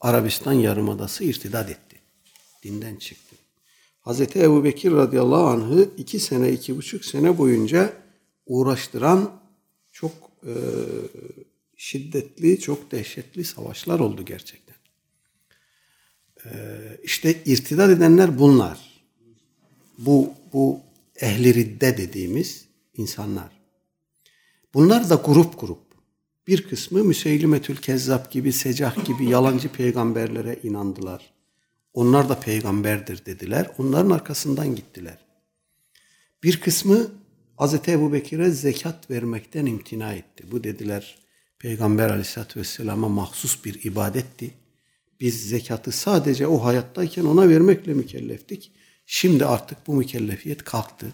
[0.00, 1.96] Arabistan Yarımadası irtidat etti.
[2.62, 3.36] Dinden çıktı.
[4.00, 7.92] Hazreti Ebu Bekir radıyallahu anh'ı iki sene, iki buçuk sene boyunca
[8.46, 9.40] uğraştıran
[9.92, 10.52] çok e,
[11.76, 14.63] şiddetli, çok dehşetli savaşlar oldu gerçekten.
[16.44, 16.50] E,
[17.02, 18.78] işte irtidat edenler bunlar.
[19.98, 20.80] Bu, bu
[21.20, 22.64] ehli ridde dediğimiz
[22.96, 23.50] insanlar.
[24.74, 25.78] Bunlar da grup grup.
[26.46, 31.32] Bir kısmı Müseylimetül Kezzab gibi, Secah gibi yalancı peygamberlere inandılar.
[31.94, 33.70] Onlar da peygamberdir dediler.
[33.78, 35.18] Onların arkasından gittiler.
[36.42, 37.08] Bir kısmı
[37.58, 37.74] Hz.
[37.88, 40.44] Ebu Bekir'e zekat vermekten imtina etti.
[40.50, 41.18] Bu dediler
[41.58, 44.54] Peygamber aleyhissalatü vesselama mahsus bir ibadetti.
[45.20, 48.72] Biz zekatı sadece o hayattayken ona vermekle mükelleftik.
[49.06, 51.06] Şimdi artık bu mükellefiyet kalktı.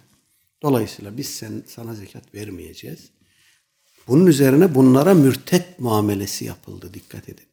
[0.62, 3.10] Dolayısıyla biz sen, sana zekat vermeyeceğiz.
[4.08, 6.94] Bunun üzerine bunlara mürtet muamelesi yapıldı.
[6.94, 7.46] Dikkat edin.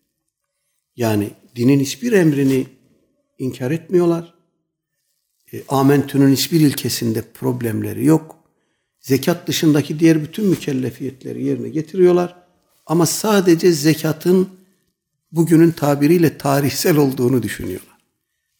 [0.95, 2.67] Yani dinin hiçbir emrini
[3.39, 4.33] inkar etmiyorlar.
[5.53, 8.35] E, amentünün hiçbir ilkesinde problemleri yok.
[8.99, 12.35] Zekat dışındaki diğer bütün mükellefiyetleri yerine getiriyorlar.
[12.85, 14.49] Ama sadece zekatın
[15.31, 17.97] bugünün tabiriyle tarihsel olduğunu düşünüyorlar.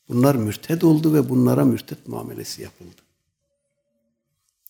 [0.09, 3.01] Bunlar mürted oldu ve bunlara mürted muamelesi yapıldı.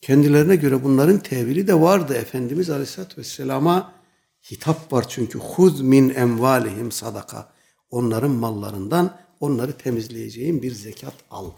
[0.01, 2.13] Kendilerine göre bunların tevili de vardı.
[2.13, 3.93] Efendimiz Aleyhisselatü Vesselam'a
[4.51, 7.49] hitap var çünkü huz min emvalihim sadaka.
[7.91, 11.51] Onların mallarından onları temizleyeceğin bir zekat al.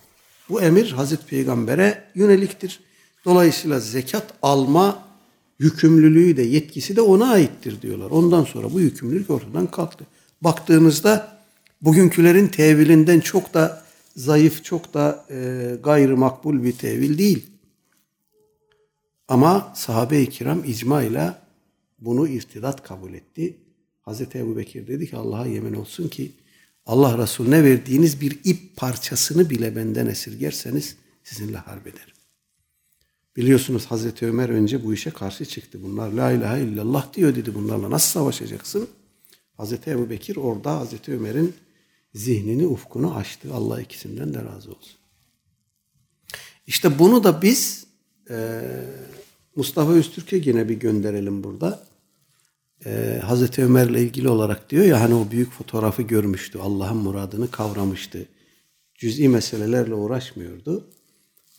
[0.49, 2.79] Bu emir Hazreti Peygamber'e yöneliktir.
[3.25, 5.03] Dolayısıyla zekat alma
[5.59, 8.11] yükümlülüğü de yetkisi de ona aittir diyorlar.
[8.11, 10.05] Ondan sonra bu yükümlülük ortadan kalktı.
[10.41, 11.39] Baktığınızda
[11.81, 13.83] bugünkülerin tevilinden çok da
[14.15, 17.45] zayıf, çok da e, gayrı makbul bir tevil değil.
[19.27, 21.33] Ama sahabe-i kiram icma ile
[21.99, 23.57] bunu irtidat kabul etti.
[24.01, 26.31] Hazreti Ebu Bekir dedi ki Allah'a yemin olsun ki
[26.85, 32.13] Allah Resulüne verdiğiniz bir ip parçasını bile benden esirgerseniz sizinle harp ederim.
[33.35, 35.79] Biliyorsunuz Hazreti Ömer önce bu işe karşı çıktı.
[35.83, 37.55] Bunlar la ilahe illallah diyor dedi.
[37.55, 38.89] Bunlarla nasıl savaşacaksın?
[39.59, 41.53] Hazreti Ebu Bekir orada Hazreti Ömer'in
[42.13, 43.53] zihnini, ufkunu açtı.
[43.53, 44.99] Allah ikisinden de razı olsun.
[46.67, 47.87] İşte bunu da biz
[48.29, 48.61] e,
[49.55, 51.83] Mustafa Öztürk'e yine bir gönderelim burada.
[52.85, 56.59] E, Hazreti Ömer'le ilgili olarak diyor ya hani o büyük fotoğrafı görmüştü.
[56.59, 58.25] Allah'ın muradını kavramıştı.
[58.95, 60.87] Cüz'i meselelerle uğraşmıyordu.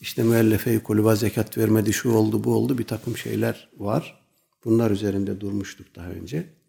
[0.01, 4.21] İşte müellefe-i kulüba zekat vermedi, şu oldu, bu oldu bir takım şeyler var.
[4.65, 6.60] Bunlar üzerinde durmuştuk daha önce.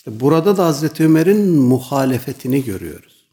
[0.00, 3.30] İşte burada da Hazreti Ömer'in muhalefetini görüyoruz.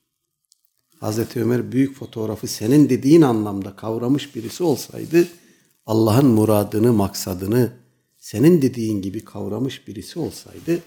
[0.99, 5.27] Hazreti Ömer büyük fotoğrafı senin dediğin anlamda kavramış birisi olsaydı
[5.85, 7.71] Allah'ın muradını, maksadını
[8.17, 10.79] senin dediğin gibi kavramış birisi olsaydı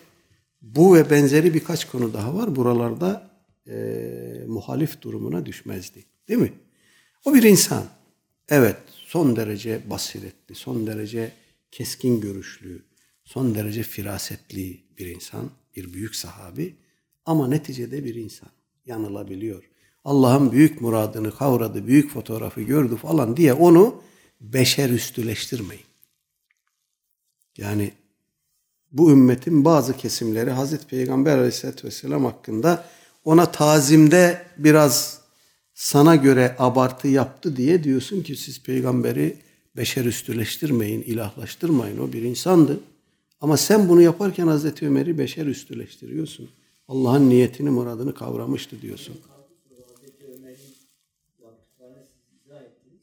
[0.63, 2.57] bu ve benzeri birkaç konu daha var.
[2.57, 3.31] Buralarda
[3.67, 6.05] e, muhalif durumuna düşmezdi.
[6.29, 6.53] Değil mi?
[7.25, 7.85] O bir insan.
[8.49, 8.77] Evet
[9.07, 11.33] son derece basiretli, son derece
[11.71, 12.83] keskin görüşlü,
[13.25, 16.77] son derece firasetli bir insan, bir büyük sahabi
[17.27, 18.49] ama neticede bir insan.
[18.87, 19.71] Yanılabiliyor.
[20.05, 24.03] Allah'ın büyük muradını kavradı, büyük fotoğrafı gördü falan diye onu
[24.41, 25.85] beşer üstüleştirmeyin.
[27.57, 27.93] Yani
[28.93, 32.85] bu ümmetin bazı kesimleri Hazreti Peygamber Aleyhisselatü Vesselam hakkında
[33.25, 35.21] ona tazimde biraz
[35.75, 39.37] sana göre abartı yaptı diye diyorsun ki siz peygamberi
[39.77, 41.99] beşer üstüleştirmeyin, ilahlaştırmayın.
[41.99, 42.81] O bir insandı.
[43.41, 46.51] Ama sen bunu yaparken Hazreti Ömer'i beşer üstüleştiriyorsun.
[46.89, 49.17] Allah'ın niyetini, muradını kavramıştı diyorsun.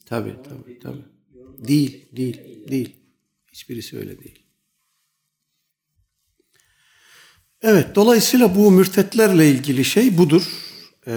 [0.06, 0.98] Tabi, tabi, tabi.
[1.68, 2.96] Değil, değil, değil.
[3.52, 4.40] Hiçbirisi öyle değil.
[7.62, 10.44] Evet, dolayısıyla bu mürtetlerle ilgili şey budur.
[11.08, 11.12] Ee,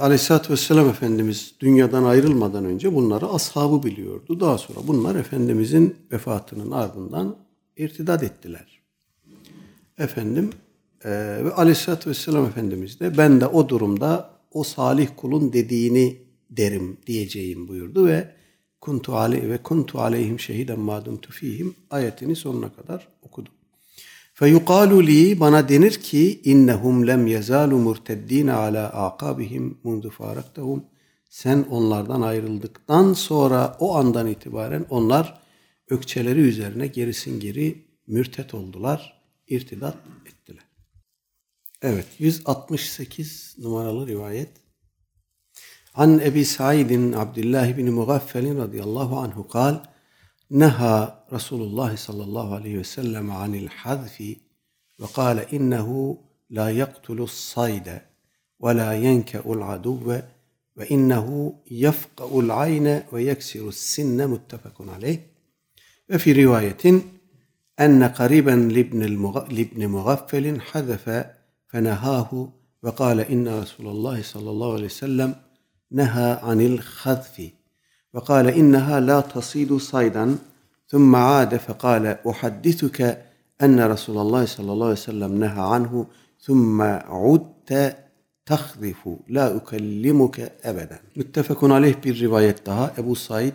[0.00, 4.40] Aleyhisselatü Vesselam Efendimiz dünyadan ayrılmadan önce bunları ashabı biliyordu.
[4.40, 7.43] Daha sonra bunlar Efendimizin vefatının ardından
[7.76, 8.82] irtidat ettiler.
[9.98, 10.50] Efendim
[11.04, 11.10] e,
[11.44, 16.16] ve Aleyhisselatü Vesselam Efendimiz de ben de o durumda o salih kulun dediğini
[16.50, 18.34] derim diyeceğim buyurdu ve
[18.80, 23.52] kuntu aleyh ve kuntu aleyhim şehiden ma dumtu fihim ayetini sonuna kadar okudum.
[24.34, 30.84] Fe yuqalu li bana denir ki innehum lem yezalu murteddin ala aqabihim mundu faraktahum
[31.30, 35.43] sen onlardan ayrıldıktan sonra o andan itibaren onlar
[35.88, 40.64] ökçeleri üzerine gerisin geri mürtet oldular, irtidat ettiler.
[41.82, 44.50] Evet 168 numaralı rivayet.
[45.94, 49.84] An Ebi Said'in Abdullah bin Mugaffelin radıyallahu anhu kal
[50.50, 54.40] Neha Resulullah sallallahu aleyhi ve sellem anil hadfi
[55.00, 56.20] ve kâle innehu
[56.50, 58.02] la yaktulu sayde
[58.62, 60.22] ve la yenke'ul aduvve
[60.76, 65.33] ve innehu yefka'ul ayne ve yeksiru sinne muttefakun aleyh.
[66.10, 67.02] وفي رواية
[67.80, 69.48] أن قريبا لابن, المغ...
[69.52, 71.26] لابن مغفل حذف
[71.68, 72.48] فنهاه
[72.82, 75.34] وقال إن رسول الله صلى الله عليه وسلم
[75.90, 77.50] نهى عن الخذف
[78.14, 80.36] وقال إنها لا تصيد صيدا
[80.88, 83.24] ثم عاد فقال أحدثك
[83.62, 86.06] أن رسول الله صلى الله عليه وسلم نهى عنه
[86.40, 87.96] ثم عدت
[88.46, 91.00] تخذف لا أكلمك أبدا.
[91.16, 93.54] متفق عليه في رواية أبو سعيد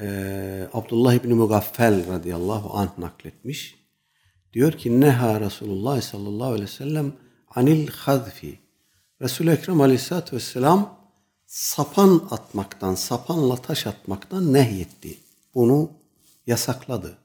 [0.00, 3.82] e, Abdullah İbni Mugaffel radıyallahu anh nakletmiş.
[4.52, 7.12] Diyor ki Neha Resulullah sallallahu aleyhi ve sellem
[7.54, 8.58] anil hazfi.
[9.22, 10.98] Resul-i Ekrem aleyhissalatü vesselam
[11.46, 15.18] sapan atmaktan, sapanla taş atmaktan nehyetti.
[15.54, 15.90] Bunu
[16.46, 17.18] yasakladı.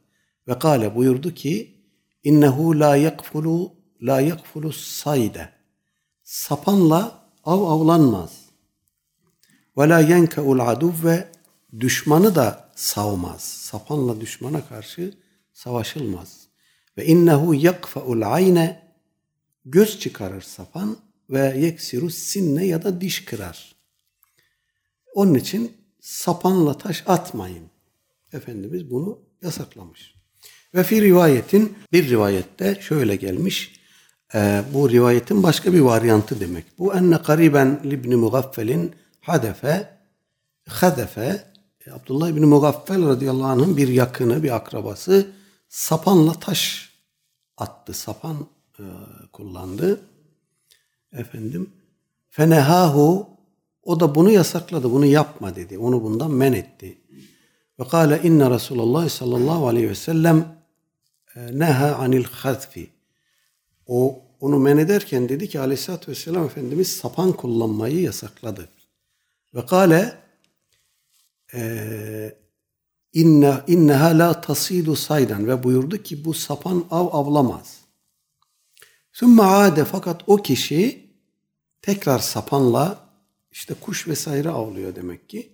[0.48, 1.76] Ve kale buyurdu ki
[2.24, 5.50] innehu la yakfulu la yakfulu sayde.
[6.24, 8.32] Sapanla av avlanmaz.
[9.78, 10.60] Ve la yenkeul
[11.04, 11.32] ve
[11.80, 13.42] düşmanı da savmaz.
[13.42, 15.14] Sapanla düşmana karşı
[15.54, 16.48] savaşılmaz.
[16.98, 18.94] Ve innehu yakfa'ul ayne
[19.66, 20.98] göz çıkarır sapan
[21.30, 23.76] ve yeksiru sinne ya da diş kırar.
[25.14, 27.70] Onun için sapanla taş atmayın.
[28.34, 30.16] Efendimiz bunu yasaklamış.
[30.74, 33.80] Ve fi rivayetin bir rivayette şöyle gelmiş.
[34.36, 36.66] E, bu rivayetin başka bir varyantı demek.
[36.80, 39.98] Bu enne kariben libni mugaffelin hadefe
[40.68, 41.44] hadefe
[41.94, 45.32] Abdullah ibn Mugaffel radıyallahu anh'ın bir yakını, bir akrabası
[45.70, 46.90] sapanla taş
[47.58, 47.94] attı.
[47.94, 48.48] Sapan
[48.80, 48.84] e,
[49.34, 50.02] kullandı.
[51.14, 51.70] Efendim
[52.30, 53.28] fenehahu
[53.84, 54.92] o da bunu yasakladı.
[54.92, 55.78] Bunu yapma dedi.
[55.78, 56.98] Onu bundan men etti.
[57.80, 60.58] Ve kâle inne Resulullah sallallahu aleyhi ve sellem
[61.36, 62.90] e, neha anil hazfi.
[63.88, 68.70] O onu men ederken dedi ki aleyhissalatü vesselam Efendimiz sapan kullanmayı yasakladı.
[69.56, 70.27] Ve kâle
[73.14, 77.78] inne inneha la tasidu saydan ve buyurdu ki bu sapan av avlamaz.
[79.12, 81.10] Sümme ade fakat o kişi
[81.82, 83.00] tekrar sapanla
[83.52, 85.54] işte kuş vesaire avlıyor demek ki.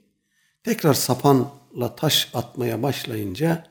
[0.64, 3.64] Tekrar sapanla taş atmaya başlayınca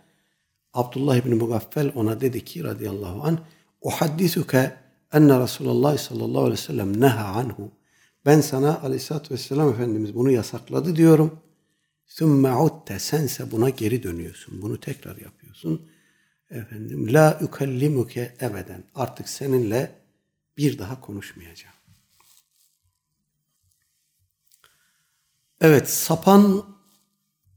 [0.74, 3.36] Abdullah İbni Mugaffel ona dedi ki radıyallahu anh
[3.80, 4.76] Uhaddisuke
[5.12, 7.70] enne Resulullah sallallahu aleyhi ve sellem neha anhu.
[8.26, 11.38] Ben sana aleyhissalatü vesselam Efendimiz bunu yasakladı diyorum.
[12.12, 14.62] Sümme udte sense buna geri dönüyorsun.
[14.62, 15.90] Bunu tekrar yapıyorsun.
[16.50, 18.84] Efendim la ükellimuke ebeden.
[18.94, 20.00] Artık seninle
[20.56, 21.74] bir daha konuşmayacağım.
[25.60, 26.76] Evet sapan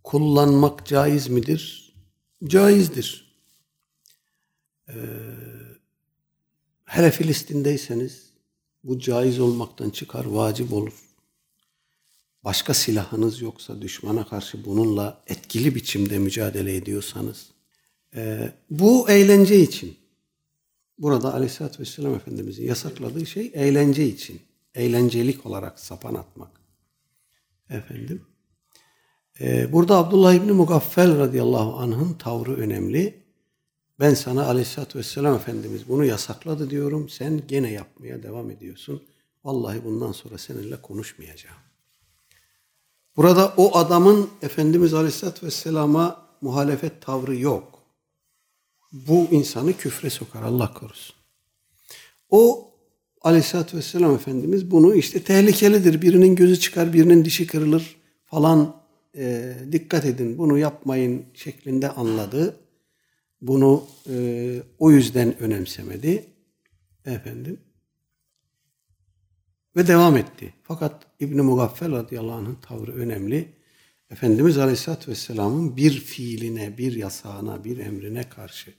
[0.03, 1.93] kullanmak caiz midir?
[2.43, 3.35] Caizdir.
[4.89, 4.93] Ee,
[6.85, 8.33] hele Filistin'deyseniz
[8.83, 11.14] bu caiz olmaktan çıkar, vacip olur.
[12.45, 17.51] Başka silahınız yoksa düşmana karşı bununla etkili biçimde mücadele ediyorsanız
[18.15, 19.97] e, bu eğlence için.
[20.99, 24.41] Burada Aleyhisselatü Vesselam Efendimizin yasakladığı şey eğlence için.
[24.75, 26.51] Eğlencelik olarak sapan atmak.
[27.69, 28.21] Efendim.
[29.41, 33.23] Ee, burada Abdullah İbni Mugaffel radıyallahu anh'ın tavrı önemli.
[33.99, 37.09] Ben sana aleyhissalatü vesselam Efendimiz bunu yasakladı diyorum.
[37.09, 39.03] Sen gene yapmaya devam ediyorsun.
[39.43, 41.57] Vallahi bundan sonra seninle konuşmayacağım.
[43.17, 47.83] Burada o adamın Efendimiz aleyhissalatü vesselama muhalefet tavrı yok.
[48.91, 51.15] Bu insanı küfre sokar Allah korusun.
[52.29, 52.71] O
[53.21, 56.01] aleyhissalatü vesselam Efendimiz bunu işte tehlikelidir.
[56.01, 57.95] Birinin gözü çıkar, birinin dişi kırılır
[58.25, 58.75] falan
[59.17, 62.59] e, dikkat edin bunu yapmayın şeklinde anladı.
[63.41, 66.25] Bunu e, o yüzden önemsemedi.
[67.05, 67.59] Efendim.
[69.75, 70.53] Ve devam etti.
[70.63, 73.53] Fakat İbn-i Mugaffel radıyallahu anh'ın tavrı önemli.
[74.09, 78.73] Efendimiz Aleyhisselatü Vesselam'ın bir fiiline, bir yasağına, bir emrine karşı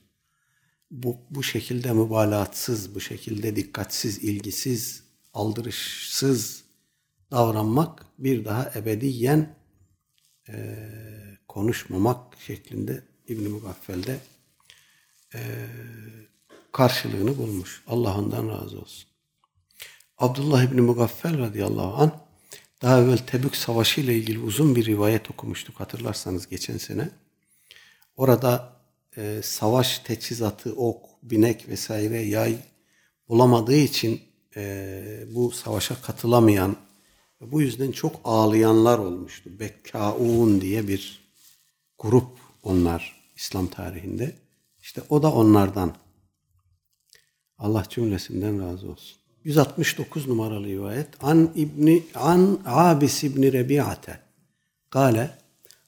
[0.90, 5.02] bu, bu şekilde mübalağatsız, bu şekilde dikkatsiz, ilgisiz,
[5.34, 6.64] aldırışsız
[7.30, 9.54] davranmak bir daha ebediyen
[10.48, 10.78] e,
[11.48, 14.18] konuşmamak şeklinde İbn-i Mugaffel'de
[15.34, 15.40] e,
[16.72, 17.82] karşılığını bulmuş.
[17.86, 19.05] Allah ondan razı olsun.
[20.18, 22.10] Abdullah İbni Mugaffel radıyallahu anh
[22.82, 27.10] daha evvel Tebük Savaşı ile ilgili uzun bir rivayet okumuştuk hatırlarsanız geçen sene.
[28.16, 28.72] Orada
[29.16, 32.58] e, savaş teçhizatı, ok, binek vesaire yay
[33.28, 34.22] bulamadığı için
[34.56, 36.76] e, bu savaşa katılamayan
[37.40, 39.50] bu yüzden çok ağlayanlar olmuştu.
[39.60, 41.28] Bekkaun diye bir
[41.98, 44.36] grup onlar İslam tarihinde.
[44.80, 45.96] İşte o da onlardan.
[47.58, 49.25] Allah cümlesinden razı olsun.
[49.45, 51.07] 169 numaralı rivayet.
[51.21, 54.19] An İbni An Abis İbni Rebi'ate.
[54.89, 55.41] Kale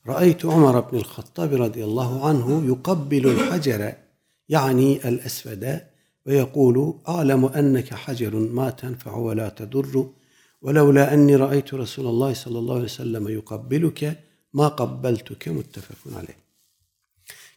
[0.07, 3.81] رأيت عمر بن الخطاب رضي الله عنه يقبل الحجر
[4.49, 5.63] يعني الأسود
[6.25, 10.09] ويقول أعلم أنك حجر ما تنفع ولا تضر
[10.61, 14.19] ولولا أني رأيت رسول الله صلى الله عليه وسلم يقبلك
[14.53, 16.43] ما قبلتك متفق عليه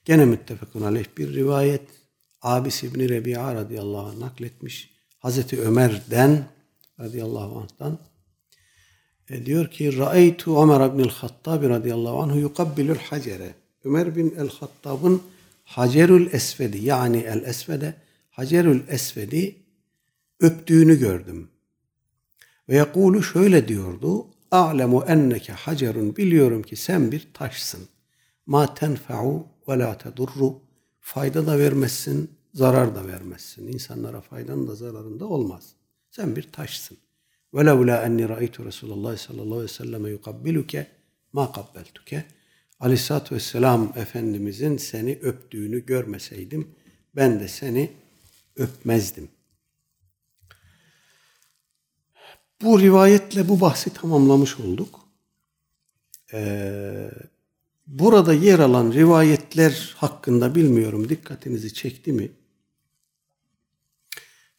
[0.05, 1.83] Gene müttefekun aleyh bir rivayet
[2.43, 4.90] Abis İbni Rebi'a radıyallahu anh nakletmiş.
[5.22, 6.46] Hazreti Ömer'den
[7.00, 8.00] radıyallahu anh'tan
[9.30, 13.54] E, diyor ki Ra'eytu Ömer ibn el-Hattab radıyallahu anhu yukabbilul hacere.
[13.84, 15.22] Ömer bin el-Hattab'ın
[15.64, 17.94] Hacerül Esvedi yani el Esvede
[18.32, 19.56] Hacerül Esvedi
[20.40, 21.48] öptüğünü gördüm.
[22.70, 24.28] Ve yakulu şöyle diyordu.
[24.52, 27.88] A'lemu enneke hacerun biliyorum ki sen bir taşsın.
[28.46, 30.62] Ma tenfa'u ve la tedurru.
[31.00, 33.68] Fayda da vermezsin, zarar da vermezsin.
[33.68, 35.74] İnsanlara faydan da zararın da olmaz.
[36.12, 36.98] Sen bir taşsın.
[37.54, 40.88] Ve levla enni ra'aytu Resulullah sallallahu aleyhi ve selleme yukabbiluke
[41.34, 42.26] ma kabbeltuke.
[42.80, 46.76] Aleyhisselatü Vesselam Efendimizin seni öptüğünü görmeseydim
[47.16, 47.92] ben de seni
[48.56, 49.30] öpmezdim.
[52.62, 55.00] Bu rivayetle bu bahsi tamamlamış olduk.
[56.34, 57.12] Ee,
[57.88, 62.32] burada yer alan rivayetler hakkında bilmiyorum dikkatinizi çekti mi?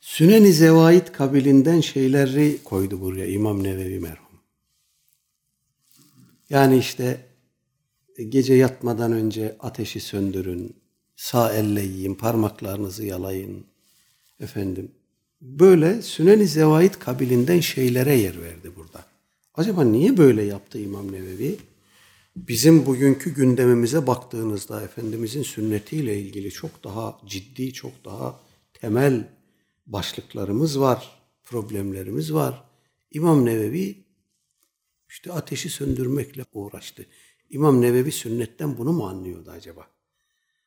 [0.03, 4.41] Sünen-i Zevait kabilinden şeyleri koydu buraya İmam Nevevi merhum.
[6.51, 7.27] Yani işte
[8.29, 10.77] gece yatmadan önce ateşi söndürün,
[11.17, 13.65] sağ elle yiyin, parmaklarınızı yalayın.
[14.41, 14.91] Efendim,
[15.41, 19.05] böyle Sünen-i Zevait kabilinden şeylere yer verdi burada.
[19.55, 21.57] Acaba niye böyle yaptı İmam Nevevi?
[22.37, 28.41] Bizim bugünkü gündemimize baktığınızda Efendimizin sünnetiyle ilgili çok daha ciddi, çok daha
[28.75, 29.29] temel
[29.93, 32.65] başlıklarımız var, problemlerimiz var.
[33.11, 34.05] İmam Nevevi
[35.09, 37.07] işte ateşi söndürmekle uğraştı.
[37.51, 39.91] İmam Nevevi sünnetten bunu mu anlıyordu acaba?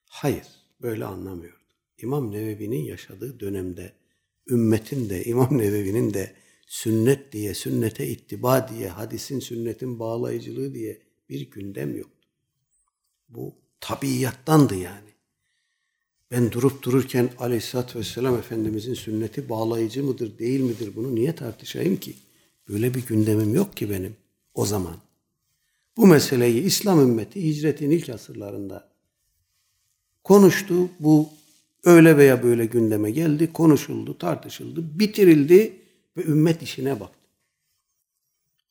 [0.09, 0.47] Hayır,
[0.81, 1.63] böyle anlamıyordu.
[1.97, 3.93] İmam Nevevi'nin yaşadığı dönemde
[4.49, 6.35] ümmetin de İmam Nevevi'nin de
[6.67, 12.27] sünnet diye, sünnete ittiba diye, hadisin sünnetin bağlayıcılığı diye bir gündem yoktu.
[13.29, 15.14] Bu tabiiyattandı yani.
[16.35, 22.13] Ben durup dururken aleyhissalatü vesselam Efendimizin sünneti bağlayıcı mıdır değil midir bunu niye tartışayım ki?
[22.69, 24.15] Böyle bir gündemim yok ki benim
[24.53, 24.95] o zaman.
[25.97, 28.89] Bu meseleyi İslam ümmeti hicretin ilk asırlarında
[30.23, 30.89] konuştu.
[30.99, 31.29] Bu
[31.83, 35.73] öyle veya böyle gündeme geldi, konuşuldu, tartışıldı, bitirildi
[36.17, 37.29] ve ümmet işine baktı.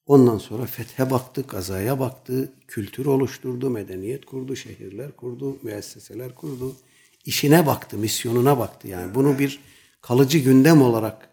[0.07, 6.77] Ondan sonra fethe baktı, gazaya baktı, kültür oluşturdu, medeniyet kurdu, şehirler kurdu, müesseseler kurdu.
[7.25, 8.89] İşine baktı, misyonuna baktı.
[8.89, 9.61] Yani bunu bir
[10.01, 11.29] kalıcı gündem olarak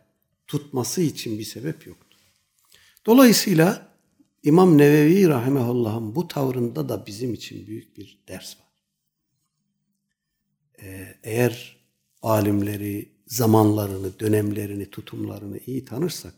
[0.47, 2.17] tutması için bir sebep yoktu.
[3.05, 3.91] Dolayısıyla
[4.43, 8.67] İmam Nevevi Rahimahullah'ın bu tavrında da bizim için büyük bir ders var.
[10.81, 11.77] Ee, eğer
[12.21, 16.33] alimleri, zamanlarını, dönemlerini, tutumlarını iyi tanırsak,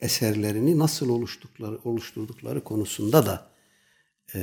[0.00, 3.50] eserlerini nasıl oluşturdukları, oluşturdukları konusunda da
[4.34, 4.40] e,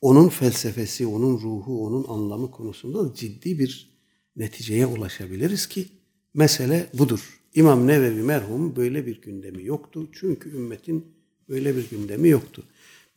[0.00, 3.90] onun felsefesi, onun ruhu, onun anlamı konusunda da ciddi bir
[4.36, 5.88] neticeye ulaşabiliriz ki
[6.34, 7.40] mesele budur.
[7.54, 10.08] İmam Nevevi merhum böyle bir gündemi yoktu.
[10.12, 11.06] Çünkü ümmetin
[11.48, 12.62] böyle bir gündemi yoktu.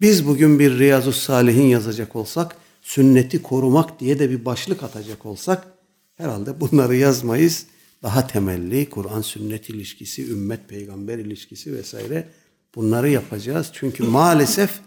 [0.01, 5.67] Biz bugün bir Riyazu Salihin yazacak olsak, sünneti korumak diye de bir başlık atacak olsak
[6.15, 7.65] herhalde bunları yazmayız.
[8.03, 12.27] Daha temelli Kur'an sünnet ilişkisi, ümmet peygamber ilişkisi vesaire
[12.75, 13.69] bunları yapacağız.
[13.73, 14.79] Çünkü maalesef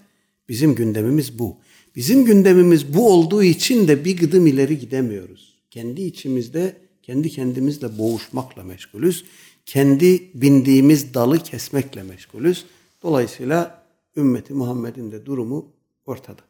[0.49, 1.57] bizim gündemimiz bu.
[1.97, 5.55] Bizim gündemimiz bu olduğu için de bir gıdım ileri gidemiyoruz.
[5.71, 9.25] Kendi içimizde kendi kendimizle boğuşmakla meşgulüz.
[9.67, 12.65] Kendi bindiğimiz dalı kesmekle meşgulüz.
[13.03, 13.83] Dolayısıyla
[14.17, 15.67] ümmeti Muhammed'in de durumu
[16.07, 16.43] ortada.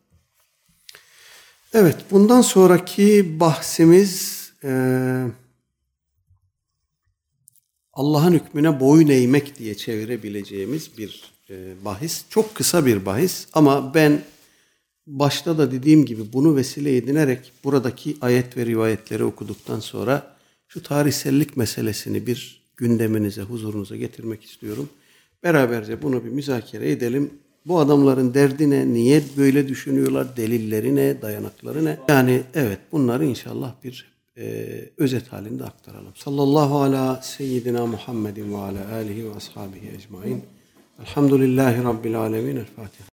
[1.72, 4.70] Evet, bundan sonraki bahsimiz e,
[7.92, 12.24] Allah'ın hükmüne boyun eğmek diye çevirebileceğimiz bir e, bahis.
[12.28, 14.22] Çok kısa bir bahis ama ben
[15.06, 20.36] başta da dediğim gibi bunu vesile edinerek buradaki ayet ve rivayetleri okuduktan sonra
[20.68, 24.88] şu tarihsellik meselesini bir gündeminize, huzurunuza getirmek istiyorum.
[25.42, 27.30] Beraberce bunu bir müzakere edelim.
[27.66, 31.98] Bu adamların derdi ne, niye böyle düşünüyorlar, delilleri ne, dayanakları ne?
[32.08, 36.12] Yani evet bunları inşallah bir e, özet halinde aktaralım.
[36.14, 40.42] Sallallahu ala seyyidina Muhammedin ve ala alihi ve ashabihi ecmain.
[41.00, 42.56] Elhamdülillahi Rabbil alemin.
[42.56, 43.15] El Fatiha.